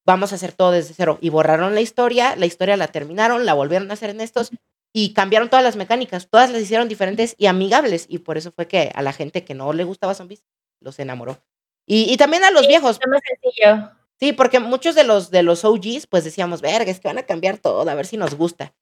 [0.06, 1.18] vamos a hacer todo desde cero.
[1.20, 4.52] Y borraron la historia, la historia la terminaron, la volvieron a hacer en estos
[4.92, 6.28] y cambiaron todas las mecánicas.
[6.28, 8.06] Todas las hicieron diferentes y amigables.
[8.08, 10.44] Y por eso fue que a la gente que no le gustaba zombies
[10.78, 11.42] los enamoró.
[11.84, 12.92] Y, y también a los viejos.
[12.92, 13.99] Está más sencillo.
[14.20, 17.22] Sí, porque muchos de los de los OGs, pues decíamos, verga, es que van a
[17.24, 18.74] cambiar todo, a ver si nos gusta.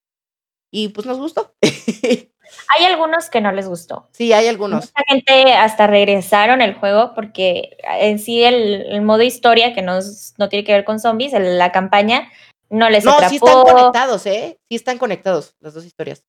[0.71, 1.55] Y pues nos gustó.
[2.77, 4.09] Hay algunos que no les gustó.
[4.13, 4.87] sí, hay algunos.
[4.87, 9.99] Mucha gente hasta regresaron el juego porque en sí el, el modo historia, que no,
[10.39, 12.31] no tiene que ver con zombies, el- la campaña,
[12.71, 13.29] no les No, atrapó.
[13.29, 14.59] sí están conectados, ¿eh?
[14.69, 16.25] Sí están conectados las dos historias.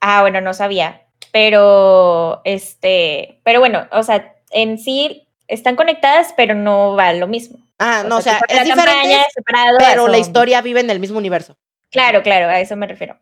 [0.00, 1.06] Ah, bueno, no sabía.
[1.32, 7.58] Pero, este, pero bueno, o sea, en sí están conectadas, pero no va lo mismo.
[7.78, 11.18] Ah, no, o sea, es la diferente, separado pero la historia vive en el mismo
[11.18, 11.56] universo.
[11.90, 13.18] Claro, claro, a eso me refiero.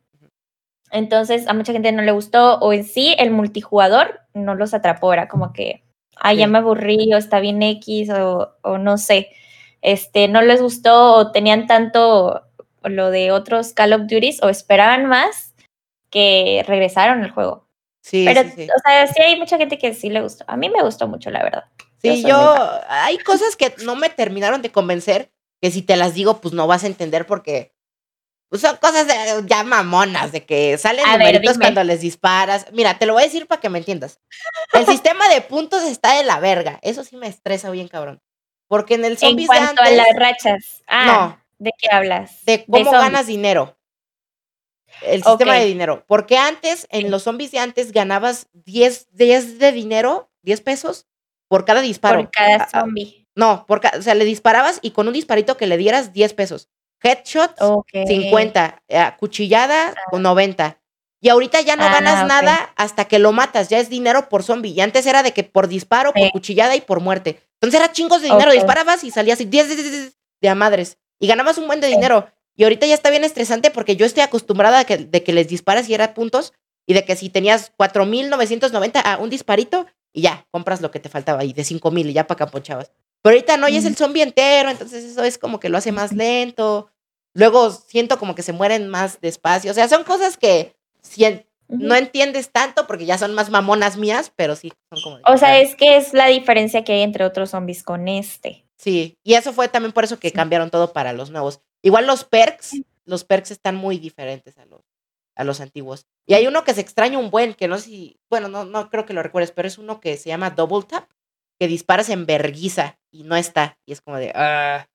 [0.90, 5.12] Entonces, a mucha gente no le gustó, o en sí, el multijugador no los atrapó,
[5.12, 5.84] era como que,
[6.16, 6.50] ay, ya Sí.
[6.50, 9.30] me aburrí, o está bien X, o, o no sé,
[9.82, 12.42] este, no les gustó, o tenían tanto
[12.82, 15.54] lo de otros Call of Duties, o esperaban más,
[16.10, 17.66] que regresaron al juego.
[18.02, 18.68] Sí, Pero, sí, sí.
[18.74, 20.44] o sea, sí hay mucha gente que sí le gustó.
[20.48, 21.64] A mí me gustó mucho, la verdad.
[22.00, 26.14] Sí, yo, muy hay cosas que no me terminaron de convencer, que si te las
[26.14, 27.74] digo, pues no vas a entender porque
[28.48, 29.14] pues, son cosas de,
[29.46, 31.64] ya mamonas, de que salen A ver, numeritos dime.
[31.66, 32.66] cuando les disparas.
[32.72, 34.20] Mira, te lo voy a decir para que me entiendas.
[34.72, 36.78] El sistema de puntos está de la verga.
[36.82, 38.22] Eso sí me estresa bien, cabrón.
[38.68, 40.82] Porque en el En zombies de cuanto a antes, las rachas.
[40.86, 41.44] Ah, No.
[41.58, 42.44] ¿de qué hablas?
[42.44, 43.76] de cómo ganas dinero.
[45.02, 46.04] El sistema de dinero.
[46.06, 51.07] Porque antes, en los zombies de antes, ganabas 10, 10 de dinero, 10 pesos,
[51.48, 52.20] por cada disparo.
[52.22, 53.26] Por cada Ah, ah, zombie.
[53.34, 56.68] No, porque, o sea, le disparabas y con un disparito que le dieras 10 pesos.
[57.02, 57.90] Headshots, Ok.
[58.06, 58.82] 50.
[58.88, 60.80] eh, cuchillada, con 90.
[61.20, 63.68] Y ahorita ya no Ah, ganas nada hasta que lo matas.
[63.68, 64.70] Ya es dinero por zombie.
[64.72, 67.40] Y antes era de que por disparo, por cuchillada y por muerte.
[67.54, 68.52] Entonces era chingos de dinero.
[68.52, 70.98] Disparabas y salías y 10 10, 10, 10, de a madres.
[71.20, 72.28] Y ganabas un buen de dinero.
[72.56, 75.48] Y ahorita ya está bien estresante porque yo estoy acostumbrada a que, de que les
[75.48, 76.52] disparas y era puntos.
[76.86, 81.08] Y de que si tenías 4.990 a un disparito y ya, compras lo que te
[81.08, 82.92] faltaba y de 5.000 y ya para caponchabas.
[83.22, 85.92] Pero ahorita no, ya es el zombie entero, entonces eso es como que lo hace
[85.92, 86.90] más lento.
[87.34, 89.70] Luego siento como que se mueren más despacio.
[89.70, 91.24] O sea, son cosas que si
[91.68, 95.18] no entiendes tanto porque ya son más mamonas mías, pero sí, son como...
[95.26, 98.64] O sea, ah, es que es la diferencia que hay entre otros zombies con este.
[98.76, 100.34] Sí, y eso fue también por eso que Sí.
[100.34, 101.60] cambiaron todo para los nuevos.
[101.82, 104.82] Igual los perks, los perks están muy diferentes a los,
[105.38, 106.06] a los antiguos.
[106.26, 108.90] Y hay uno que se extraña un buen, que no sé si, bueno, no, no
[108.90, 111.08] creo que lo recuerdes, pero es uno que se llama Double Tap,
[111.58, 113.78] que disparas en verguiza y no está.
[113.86, 114.86] Y es como de, ah,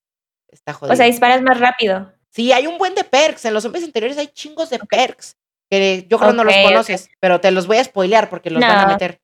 [0.50, 0.94] está jodido.
[0.94, 2.14] O sea, disparas más rápido.
[2.30, 3.46] Sí, hay un buen de perks.
[3.46, 5.38] En los zombies anteriores hay chingos de perks.
[5.70, 8.80] Que yo creo no los conoces, pero te los voy a spoilear porque los van
[8.80, 9.22] a meter.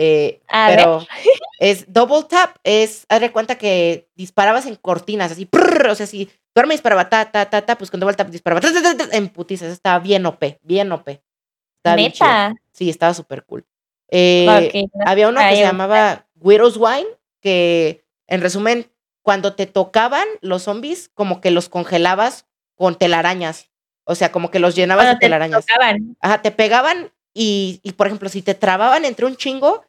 [0.00, 1.04] Eh, pero
[1.58, 6.06] es double tap, es, haz de cuenta que disparabas en cortinas, así, prrr, o sea,
[6.06, 8.80] si tu arma disparaba ta, ta, ta, ta, pues con double tap disparaba ta, ta,
[8.80, 9.72] ta, ta, en putizas.
[9.72, 11.08] Estaba bien OP, bien OP.
[11.08, 12.12] Estaba bien.
[12.12, 12.54] Neta.
[12.70, 13.66] Sí, estaba súper cool.
[14.08, 17.08] Eh, había uno que Ay, se llamaba Widow's Wine,
[17.40, 18.92] que en resumen,
[19.22, 22.46] cuando te tocaban los zombies, como que los congelabas
[22.76, 23.72] con telarañas.
[24.04, 25.66] O sea, como que los llenabas de te telarañas.
[25.66, 26.16] tocaban.
[26.20, 29.84] Ajá, te pegaban y, y, por ejemplo, si te trababan entre un chingo,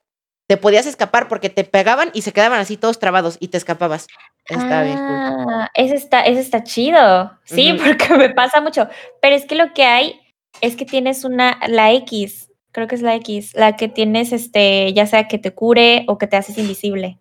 [0.50, 4.08] te podías escapar porque te pegaban y se quedaban así todos trabados y te escapabas.
[4.48, 5.20] Estaba bien cool.
[5.54, 7.38] Ah, ese está, ese está chido.
[7.44, 8.88] Sí, porque me pasa mucho.
[9.22, 10.20] Pero es que lo que hay
[10.62, 14.92] es que tienes una, la X, creo que es la X, la que tienes, este,
[14.94, 17.20] ya sea que te cure o que te haces invisible.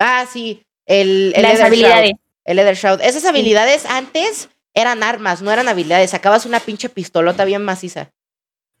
[0.00, 2.10] Ah, sí, el, el Las habilidades.
[2.10, 2.20] Shroud.
[2.46, 3.00] El Leather Shroud.
[3.02, 6.10] Esas habilidades antes eran armas, no eran habilidades.
[6.10, 8.10] Sacabas una pinche pistolota bien maciza.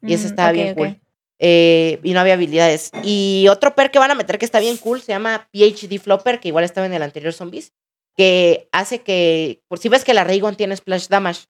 [0.02, 0.76] Y eso Mm, estaba bien ok.
[0.76, 1.00] cool.
[1.42, 2.90] Eh, y no había habilidades.
[3.02, 6.38] Y otro per que van a meter que está bien cool se llama PhD Flopper,
[6.38, 7.72] que igual estaba en el anterior Zombies,
[8.14, 11.46] que hace que, por si ves que la Raygon tiene splash damage,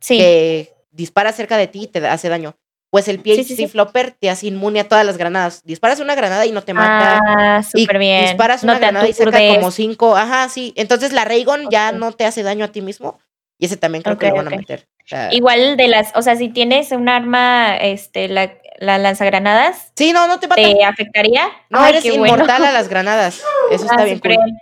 [0.00, 0.18] Sí.
[0.18, 2.56] que dispara cerca de ti y te hace daño.
[2.90, 3.66] Pues el PhD sí, sí.
[3.66, 5.62] Flopper te hace inmune a todas las granadas.
[5.64, 7.20] Disparas una granada y no te mata.
[7.26, 8.26] Ah, súper bien.
[8.26, 10.14] disparas No una granada y saca como cinco.
[10.14, 10.74] Ajá, sí.
[10.76, 13.18] Entonces la Raygon ya no te hace daño a ti mismo.
[13.58, 14.86] Y ese también creo que lo van a meter.
[15.04, 18.52] O sea, Igual de las, o sea, si tienes un arma, este, la,
[18.84, 20.62] la lanzagranadas, sí, no, no te mata.
[20.62, 21.48] ¿te afectaría?
[21.70, 22.66] No, Ay, eres inmortal bueno.
[22.66, 23.42] a las granadas.
[23.70, 24.44] Eso está Ah, bien súper cool.
[24.44, 24.58] bien.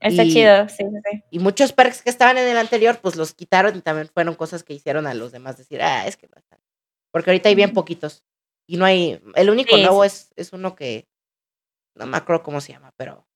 [0.00, 0.84] Está Y- chido, sí.
[1.30, 4.62] Y muchos perks que estaban en el anterior, pues los quitaron y también fueron cosas
[4.62, 6.60] que hicieron a los demás decir, ah, es que no están.
[7.10, 8.22] Porque ahorita hay bien poquitos.
[8.66, 9.20] Y no hay.
[9.34, 10.06] El único Sí, nuevo sí.
[10.08, 11.08] es, es uno que.
[11.94, 13.26] No me acuerdo cómo se llama, pero.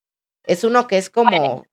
[0.45, 1.65] Es uno que es como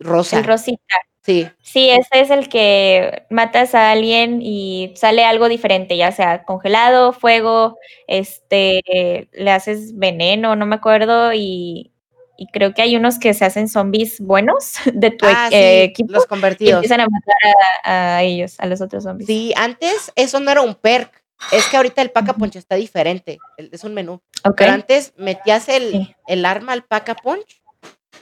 [0.00, 0.38] rosa.
[0.38, 0.94] El rosita.
[1.24, 1.48] Sí.
[1.62, 7.12] Sí, ese es el que matas a alguien y sale algo diferente, ya sea congelado,
[7.14, 11.92] fuego, este, le haces veneno, no me acuerdo, y,
[12.36, 15.78] y creo que hay unos que se hacen zombies buenos de tu Ah, e- eh,
[15.78, 16.74] sí, equipo los y convertidos.
[16.74, 17.36] empiezan a matar
[17.84, 19.26] a, a ellos, a los otros zombies.
[19.26, 21.22] Sí, antes eso no era un perk.
[21.52, 23.38] Es que ahorita el pack a punch está diferente.
[23.58, 24.22] Es un menú.
[24.44, 24.54] Ok.
[24.56, 26.14] Pero antes metías el, Sí.
[26.28, 27.60] el arma al pack a punch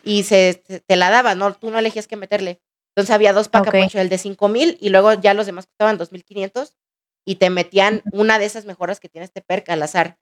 [0.02, 1.52] y se, se- te la daba, ¿no?
[1.52, 2.60] Tú no elegías qué meterle.
[2.94, 3.68] Entonces había dos pack Ok.
[3.68, 6.74] a punch, el de 5000 y luego ya los demás costaban 2500
[7.26, 10.18] y te metían una de esas mejoras que tiene este perk al azar.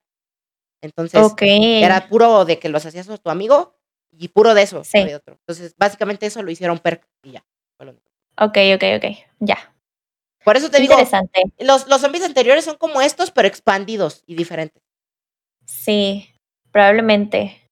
[0.82, 1.42] Entonces Ok.
[1.42, 3.76] era puro de que los hacías con tu amigo
[4.12, 4.78] y puro de eso.
[4.78, 4.98] no Sí.
[4.98, 5.34] había otro.
[5.46, 7.44] Entonces básicamente eso lo hicieron perk y ya.
[7.80, 8.00] único.
[8.38, 9.16] Ok, ok, ok.
[9.40, 9.74] Ya.
[10.44, 11.42] Por eso te digo, Interesante.
[11.58, 14.82] los, los zombies anteriores son como estos, pero expandidos y diferentes.
[15.66, 16.30] Sí,
[16.72, 17.68] probablemente.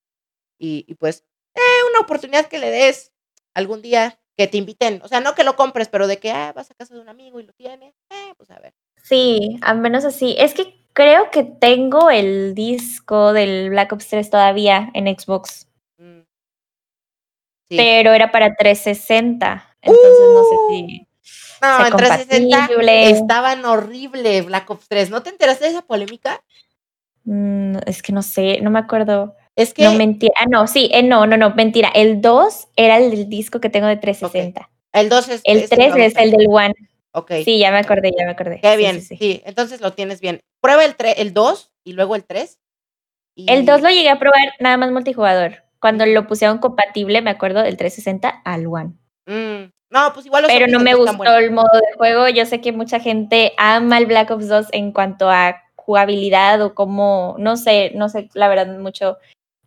[0.58, 1.24] Y, y pues,
[1.54, 3.12] eh, una oportunidad que le des
[3.54, 5.00] algún día que te inviten.
[5.02, 7.08] O sea, no que lo compres, pero de que ah, vas a casa de un
[7.08, 7.92] amigo y lo tiene.
[8.08, 8.72] Eh, pues a ver.
[9.02, 10.36] Sí, al menos así.
[10.38, 15.66] Es que creo que tengo el disco del Black Ops 3 todavía en Xbox,
[15.98, 16.20] Mm.
[17.68, 17.76] Sí.
[17.76, 19.76] pero era para 360.
[19.82, 21.06] Entonces no sé si.
[21.60, 23.10] no, en 360 compatible.
[23.10, 25.10] estaban horrible Black Ops 3.
[25.10, 26.40] ¿No te enteraste de esa polémica?
[27.24, 29.34] mm, es que no sé, no me acuerdo.
[29.58, 30.32] Es que No, mentira.
[30.38, 31.88] Ah, no, sí, eh, no, no, no, mentira.
[31.92, 34.70] El 2 era el del disco que tengo de 360.
[34.92, 36.74] el 2 es El este me 3 va a es el del One.
[37.12, 37.32] Ok.
[37.44, 38.60] Sí, ya me acordé, ya me acordé.
[38.62, 39.00] Qué Sí, bien.
[39.02, 39.42] sí, Sí, sí.
[39.44, 40.38] entonces lo tienes bien.
[40.60, 42.60] Prueba el, el 2 y luego el 3.
[43.34, 45.64] y- El 2 lo llegué a probar nada más multijugador.
[45.80, 48.92] Cuando lo pusieron compatible, me acuerdo, del 360 al One.
[49.26, 51.38] Mm, No, pues igual los Pero no me gustó buenos.
[51.38, 52.28] el modo de juego.
[52.28, 56.74] Yo sé que mucha gente ama el Black Ops 2 en cuanto a jugabilidad o
[56.74, 59.16] como, no sé, no sé la verdad mucho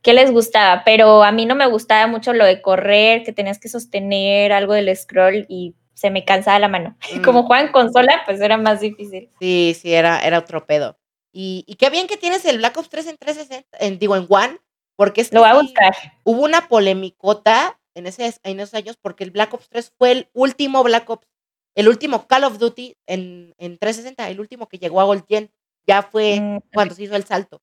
[0.01, 3.59] qué les gustaba, pero a mí no me gustaba mucho lo de correr, que tenías
[3.59, 6.97] que sostener algo del scroll y se me cansaba la mano.
[7.15, 7.21] Mm.
[7.23, 9.29] Como juegan en consola, pues era más difícil.
[9.39, 10.97] Sí, sí, era, era otro pedo.
[11.33, 14.25] Y, y qué bien que tienes el Black Ops 3 en 360, en, digo, en
[14.29, 14.59] One,
[14.95, 15.93] porque es que Lo voy a buscar.
[16.23, 20.29] hubo una polemicota en, ese, en esos años porque el Black Ops 3 fue el
[20.33, 21.27] último Black Ops,
[21.75, 25.49] el último Call of Duty en, en 360, el último que llegó a Gold Gen,
[25.87, 27.61] ya fue Mm, cuando se hizo el salto.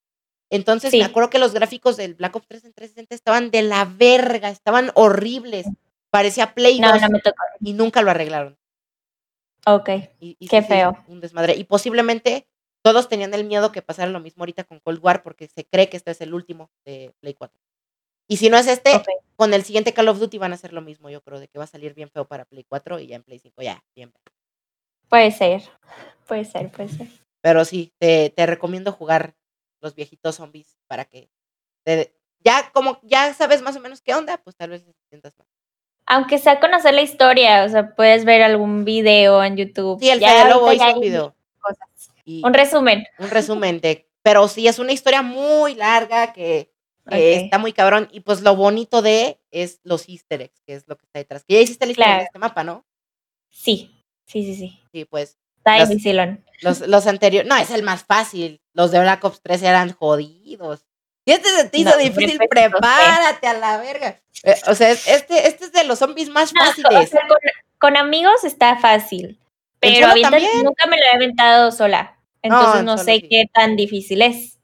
[0.51, 0.99] Entonces Sí.
[0.99, 4.49] me acuerdo que los gráficos del Black Ops 3 en 360 estaban de la verga,
[4.51, 5.67] estaban horribles.
[6.11, 7.37] Parecía Play No, 2 no me tocó.
[7.61, 8.57] y nunca lo arreglaron.
[9.67, 9.91] Ok.
[10.21, 10.97] Y, y Qué sí feo.
[11.09, 11.55] Un desmadre.
[11.57, 12.47] Y posiblemente
[12.83, 15.89] todos tenían el miedo que pasara lo mismo ahorita con Cold War porque se cree
[15.91, 17.55] que este es el último de Play 4.
[18.31, 18.91] Y si no es este,
[19.37, 21.59] con el siguiente Call of Duty van a hacer lo mismo, yo creo, de que
[21.59, 24.11] va a salir bien feo para Play 4 y ya en Play 5 ya, bien.
[24.13, 24.23] feo.
[25.09, 25.63] Puede ser.
[26.27, 27.09] Puede ser, puede ser.
[27.41, 29.35] Pero sí, te, te recomiendo jugar
[29.81, 31.31] los viejitos zombies para que
[31.85, 35.37] te- ya como ya sabes más o menos qué onda, pues tal vez te sientas
[35.39, 35.49] más.
[36.07, 40.01] Aunque sea conocer la historia, o sea, puedes ver algún video en YouTube.
[40.01, 41.35] Sí, el Ya Fede Lobo hizo un video.
[42.25, 43.07] Y Un resumen.
[43.19, 46.73] un resumen de, pero sí es una historia muy larga que,
[47.11, 50.97] está muy cabrón y pues lo bonito de es los easter eggs, que es lo
[50.99, 51.43] que está detrás.
[51.45, 52.25] Que ya hiciste historia de Claro.
[52.25, 52.85] este mapa, ¿no?
[53.51, 54.83] Sí, sí, sí, sí.
[54.93, 56.45] Sí, pues Está Las- dificilón.
[56.61, 58.61] Los, los anteriores, no, es el más fácil.
[58.73, 60.85] Los de Black Ops 3 eran jodidos.
[61.25, 62.49] Y este se te hizo No, difícil, no sé.
[62.49, 64.19] prepárate a la verga.
[64.45, 67.11] Eh, o sea, es- este, este es de los zombies más No, o fáciles.
[67.11, 67.39] sea, con,
[67.79, 69.39] con amigos está fácil,
[69.81, 70.09] pero
[70.63, 72.19] nunca me lo he aventado sola.
[72.43, 73.29] Entonces en no, sé sí.
[73.29, 74.59] qué tan difícil es.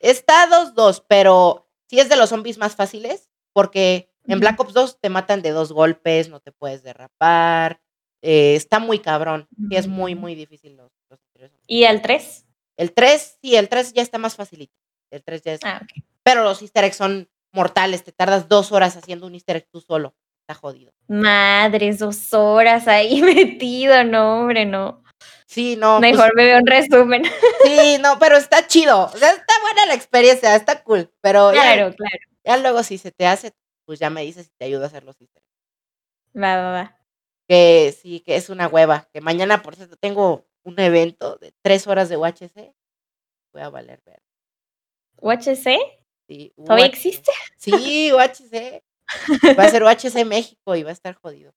[0.00, 4.40] Está 2-2, pero sí es de los zombies más fáciles, porque en.
[4.40, 7.80] Black Ops 2 te matan de dos golpes, no te puedes derrapar.
[8.22, 9.46] Eh, está muy cabrón.
[9.70, 10.18] Sí, es muy, Mm.
[10.20, 11.20] muy difícil los, los.
[11.66, 12.44] ¿Y al 3?
[12.76, 14.74] El 3, sí, el 3 ya está más facilito.
[15.10, 15.60] El 3 ya es.
[15.64, 16.04] Ah, ok.
[16.22, 18.04] Pero los easter eggs son mortales.
[18.04, 20.14] Te tardas dos horas haciendo un easter egg tú solo.
[20.42, 20.92] Está jodido.
[21.08, 23.20] Madres, dos horas ahí
[23.56, 25.02] metido, no, hombre, no.
[25.46, 25.98] Sí, no.
[26.00, 27.22] pues, Mejor me veo un resumen.
[27.64, 29.04] sí, no, pero está chido.
[29.06, 31.10] O sea, está buena la experiencia, está cool.
[31.20, 32.18] Pero ya- claro, claro.
[32.44, 33.52] ya, luego si se te hace,
[33.86, 36.42] pues ya me dices si te ayudo a hacer los easter eggs.
[36.42, 36.95] Va, va, va.
[37.48, 39.08] Que sí, que es una hueva.
[39.12, 42.74] Que mañana, por cierto, tengo un evento de tres horas de UHC.
[43.52, 44.22] Voy a valer ver.
[45.20, 45.78] ¿UHC?
[46.28, 46.88] Sí, ¿Todavía UHC.
[46.92, 47.32] existe?
[47.56, 48.82] Sí, UHC.
[49.58, 51.54] Va a ser UHC México y va a estar jodido.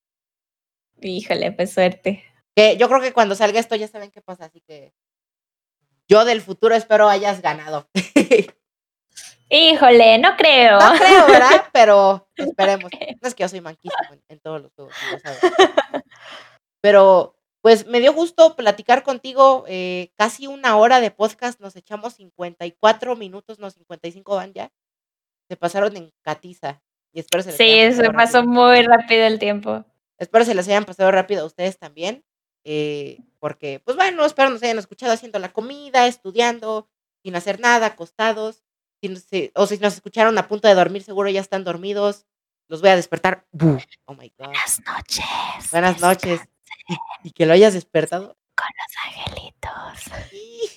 [1.02, 2.24] Híjole, pues suerte.
[2.56, 4.94] Que yo creo que cuando salga esto ya saben qué pasa, así que
[6.08, 7.90] yo del futuro espero hayas ganado.
[9.50, 10.80] Híjole, no creo.
[10.80, 11.64] No creo, ¿verdad?
[11.74, 12.92] Pero esperemos.
[13.22, 14.94] No es que yo soy manquísimo en, en todos los juegos.
[16.82, 19.66] Pero Pues me dio gusto platicar contigo.
[19.68, 21.60] eh, casi una hora de podcast.
[21.60, 24.72] Nos echamos 54 minutos, no 55 van ya.
[25.50, 26.82] Se pasaron en catiza.
[27.12, 28.44] Y espero se les Sí, se pasó rápido.
[28.54, 29.84] muy rápido el tiempo.
[30.20, 32.24] Espero se les hayan pasado rápido a ustedes también.
[32.66, 36.90] eh, porque, pues bueno, espero nos hayan escuchado haciendo la comida, estudiando,
[37.24, 38.64] sin hacer nada, acostados.
[39.02, 42.26] Si o si nos escucharon a punto de dormir, seguro ya están dormidos.
[42.68, 43.46] Los voy a despertar.
[44.06, 44.48] Oh my God.
[44.48, 45.26] Buenas noches.
[45.72, 46.42] Buenas noches.
[46.88, 46.98] Y,
[47.30, 48.38] y que lo hayas despertado.
[48.56, 49.60] Con los angelitos.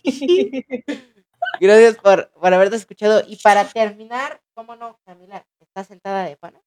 [1.61, 3.23] Gracias por, por haberte escuchado.
[3.27, 5.47] Y para terminar, ¿cómo no, Camila?
[5.61, 6.61] ¿Estás sentada de pana?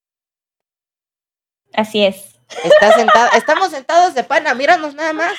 [1.74, 2.40] Así es.
[2.64, 3.30] Está sentada.
[3.30, 5.34] Estamos sentados de pana, míranos nada más.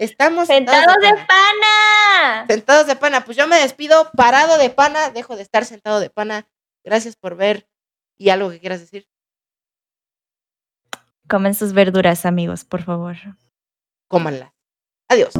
[0.00, 1.26] Estamos Sentados de pana.
[1.26, 2.46] pana.
[2.48, 3.22] Sentados de pana.
[3.22, 5.10] Pues yo me despido parado de pana.
[5.10, 6.48] Dejo de estar sentado de pana.
[6.82, 7.68] Gracias por ver.
[8.16, 9.06] ¿Y algo que quieras decir?
[11.28, 13.14] Comen sus verduras, amigos, por favor.
[14.08, 14.54] Cómanla.
[15.08, 15.34] Adiós.